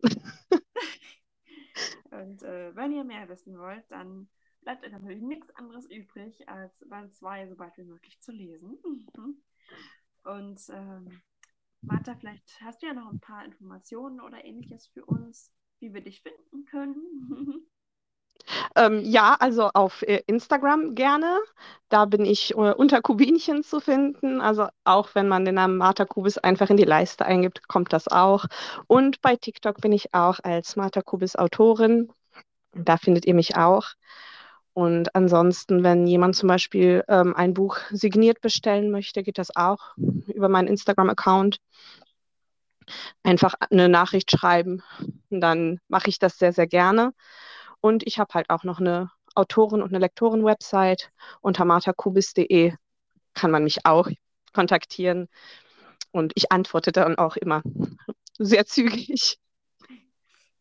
Und 2.09 2.41
äh, 2.43 2.75
wenn 2.75 2.91
ihr 2.91 3.03
mehr 3.03 3.29
wissen 3.29 3.57
wollt, 3.57 3.83
dann 3.89 4.27
bleibt 4.61 4.83
euch 4.85 4.91
natürlich 4.91 5.21
nichts 5.21 5.49
anderes 5.55 5.85
übrig, 5.89 6.47
als 6.49 6.73
Band 6.89 7.15
2 7.15 7.47
so 7.47 7.55
bald 7.55 7.77
wie 7.77 7.83
möglich 7.83 8.19
zu 8.19 8.31
lesen. 8.31 8.77
Und 10.23 10.61
ähm, 10.69 11.21
Martha, 11.81 12.15
vielleicht 12.15 12.61
hast 12.61 12.81
du 12.81 12.87
ja 12.87 12.93
noch 12.93 13.11
ein 13.11 13.19
paar 13.19 13.45
Informationen 13.45 14.21
oder 14.21 14.43
ähnliches 14.45 14.87
für 14.87 15.05
uns, 15.05 15.51
wie 15.79 15.93
wir 15.93 16.01
dich 16.01 16.21
finden 16.21 16.65
können. 16.65 17.65
Ähm, 18.75 19.01
ja, 19.03 19.35
also 19.39 19.69
auf 19.73 20.01
äh, 20.03 20.21
Instagram 20.27 20.95
gerne. 20.95 21.39
Da 21.89 22.05
bin 22.05 22.25
ich 22.25 22.51
äh, 22.51 22.73
unter 22.73 23.01
Kubinchen 23.01 23.63
zu 23.63 23.79
finden. 23.79 24.41
Also 24.41 24.67
auch 24.83 25.09
wenn 25.13 25.27
man 25.27 25.45
den 25.45 25.55
Namen 25.55 25.77
Martha 25.77 26.05
Kubis 26.05 26.37
einfach 26.37 26.69
in 26.69 26.77
die 26.77 26.83
Leiste 26.83 27.25
eingibt, 27.25 27.67
kommt 27.67 27.93
das 27.93 28.07
auch. 28.07 28.45
Und 28.87 29.21
bei 29.21 29.35
TikTok 29.35 29.81
bin 29.81 29.91
ich 29.91 30.13
auch 30.13 30.39
als 30.43 30.75
Martha 30.75 31.01
Kubis 31.01 31.35
Autorin. 31.35 32.11
Da 32.73 32.97
findet 32.97 33.25
ihr 33.25 33.33
mich 33.33 33.57
auch. 33.57 33.85
Und 34.73 35.13
ansonsten, 35.15 35.83
wenn 35.83 36.07
jemand 36.07 36.35
zum 36.35 36.47
Beispiel 36.47 37.03
ähm, 37.09 37.35
ein 37.35 37.53
Buch 37.53 37.77
signiert 37.89 38.39
bestellen 38.41 38.89
möchte, 38.89 39.21
geht 39.23 39.37
das 39.37 39.53
auch 39.55 39.95
über 40.27 40.47
meinen 40.47 40.67
Instagram-Account. 40.67 41.57
Einfach 43.23 43.53
eine 43.69 43.89
Nachricht 43.89 44.31
schreiben. 44.31 44.81
Dann 45.29 45.79
mache 45.87 46.09
ich 46.09 46.19
das 46.19 46.37
sehr, 46.37 46.53
sehr 46.53 46.67
gerne. 46.67 47.13
Und 47.81 48.05
ich 48.05 48.19
habe 48.19 48.33
halt 48.33 48.49
auch 48.49 48.63
noch 48.63 48.79
eine 48.79 49.11
Autoren- 49.35 49.81
und 49.81 49.89
eine 49.89 49.99
Lektoren-Website. 49.99 51.11
Unter 51.41 51.65
martakubis.de 51.65 52.73
kann 53.33 53.51
man 53.51 53.63
mich 53.63 53.85
auch 53.85 54.09
kontaktieren. 54.53 55.27
Und 56.11 56.33
ich 56.35 56.51
antworte 56.51 56.91
dann 56.91 57.17
auch 57.17 57.35
immer 57.37 57.63
sehr 58.37 58.65
zügig. 58.65 59.39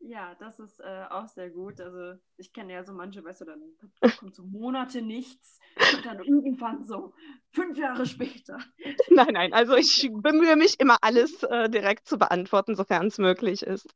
Ja, 0.02 0.34
das 0.40 0.58
ist 0.58 0.80
äh, 0.80 1.04
auch 1.10 1.28
sehr 1.28 1.50
gut. 1.50 1.80
Also 1.80 2.18
ich 2.38 2.52
kenne 2.52 2.72
ja 2.72 2.82
so 2.84 2.92
manche, 2.92 3.22
weißt 3.22 3.42
du, 3.42 3.44
dann 3.44 3.60
kommt 4.18 4.34
so 4.34 4.42
Monate 4.42 5.02
nichts 5.02 5.60
und 5.94 6.06
dann 6.06 6.18
irgendwann 6.20 6.84
so 6.84 7.12
fünf 7.52 7.76
Jahre 7.76 8.06
später. 8.06 8.58
Nein, 9.10 9.34
nein, 9.34 9.52
also 9.52 9.76
ich 9.76 10.08
bemühe 10.12 10.56
mich 10.56 10.80
immer 10.80 10.98
alles 11.02 11.42
äh, 11.42 11.68
direkt 11.68 12.08
zu 12.08 12.16
beantworten, 12.16 12.76
sofern 12.76 13.08
es 13.08 13.18
möglich 13.18 13.62
ist. 13.62 13.92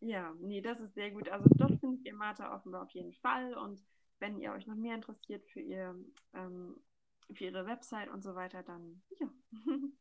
Ja, 0.00 0.32
nee, 0.40 0.60
das 0.60 0.78
ist 0.80 0.94
sehr 0.94 1.10
gut. 1.10 1.28
Also 1.28 1.48
dort 1.56 1.78
findet 1.80 2.04
ihr 2.04 2.14
Martha 2.14 2.54
offenbar 2.54 2.82
auf 2.82 2.90
jeden 2.90 3.12
Fall. 3.14 3.54
Und 3.54 3.82
wenn 4.20 4.38
ihr 4.38 4.52
euch 4.52 4.66
noch 4.66 4.76
mehr 4.76 4.94
interessiert 4.94 5.44
für, 5.46 5.60
ihr, 5.60 5.96
ähm, 6.34 6.76
für 7.32 7.44
ihre 7.44 7.66
Website 7.66 8.08
und 8.08 8.22
so 8.22 8.34
weiter, 8.34 8.62
dann 8.62 9.02
ja. 9.18 9.28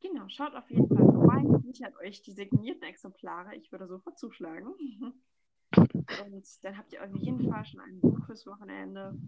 genau, 0.00 0.28
schaut 0.28 0.54
auf 0.54 0.68
jeden 0.70 0.88
Fall 0.88 1.06
vorbei, 1.12 1.44
sichert 1.62 1.96
euch 1.98 2.22
die 2.22 2.32
signierten 2.32 2.82
Exemplare. 2.82 3.54
Ich 3.54 3.70
würde 3.70 3.86
sofort 3.86 4.18
zuschlagen. 4.18 4.74
Und 5.74 6.64
dann 6.64 6.76
habt 6.76 6.92
ihr 6.92 7.02
auf 7.02 7.14
jeden 7.14 7.48
Fall 7.48 7.64
schon 7.64 7.80
ein 7.80 7.98
Buch 8.00 8.26
fürs 8.26 8.46
Wochenende. 8.46 9.18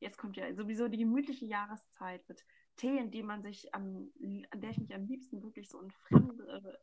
Jetzt 0.00 0.16
kommt 0.16 0.36
ja 0.38 0.54
sowieso 0.54 0.88
die 0.88 0.96
gemütliche 0.96 1.44
Jahreszeit 1.44 2.26
mit 2.28 2.42
Tee, 2.76 2.96
in 2.96 3.10
die 3.10 3.22
man 3.22 3.42
sich 3.42 3.74
am, 3.74 4.10
an 4.50 4.60
der 4.60 4.70
ich 4.70 4.78
mich 4.78 4.94
am 4.94 5.06
liebsten 5.06 5.42
wirklich 5.42 5.68
so 5.68 5.80
in 5.80 5.90
fremde 5.90 6.78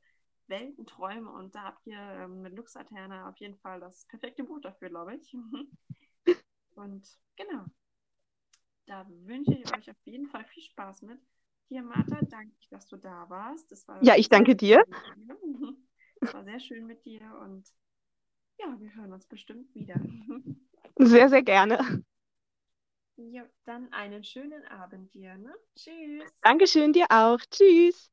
Welten 0.47 0.85
träume. 0.85 1.31
Und 1.31 1.55
da 1.55 1.63
habt 1.63 1.85
ihr 1.87 1.97
ähm, 1.97 2.41
mit 2.41 2.55
Lux 2.55 2.75
Aterna 2.75 3.29
auf 3.29 3.37
jeden 3.37 3.57
Fall 3.57 3.79
das 3.79 4.05
perfekte 4.05 4.43
Buch 4.43 4.59
dafür, 4.61 4.89
glaube 4.89 5.15
ich. 5.15 5.35
Und 6.75 7.07
genau, 7.37 7.65
da 8.85 9.05
wünsche 9.09 9.53
ich 9.53 9.73
euch 9.73 9.89
auf 9.89 9.97
jeden 10.05 10.27
Fall 10.27 10.45
viel 10.45 10.63
Spaß 10.63 11.03
mit. 11.03 11.19
Hier, 11.67 11.81
Martha, 11.81 12.21
danke, 12.29 12.53
dass 12.69 12.87
du 12.87 12.97
da 12.97 13.29
warst. 13.29 13.73
ja, 14.01 14.15
ich 14.15 14.29
danke 14.29 14.55
dir. 14.55 14.83
Es 16.21 16.33
war 16.33 16.43
sehr 16.43 16.59
schön 16.59 16.85
mit 16.85 17.03
dir 17.05 17.21
und 17.41 17.67
ja, 18.59 18.75
wir 18.79 18.95
hören 18.95 19.11
uns 19.13 19.25
bestimmt 19.25 19.73
wieder. 19.73 19.95
Sehr, 20.97 21.27
sehr 21.27 21.43
gerne. 21.43 22.03
Ja, 23.17 23.45
dann 23.65 23.91
einen 23.91 24.23
schönen 24.23 24.65
Abend 24.67 25.13
dir. 25.13 25.37
Ne? 25.37 25.53
Tschüss. 25.75 26.23
Dankeschön 26.41 26.93
dir 26.93 27.07
auch. 27.09 27.39
Tschüss. 27.51 28.09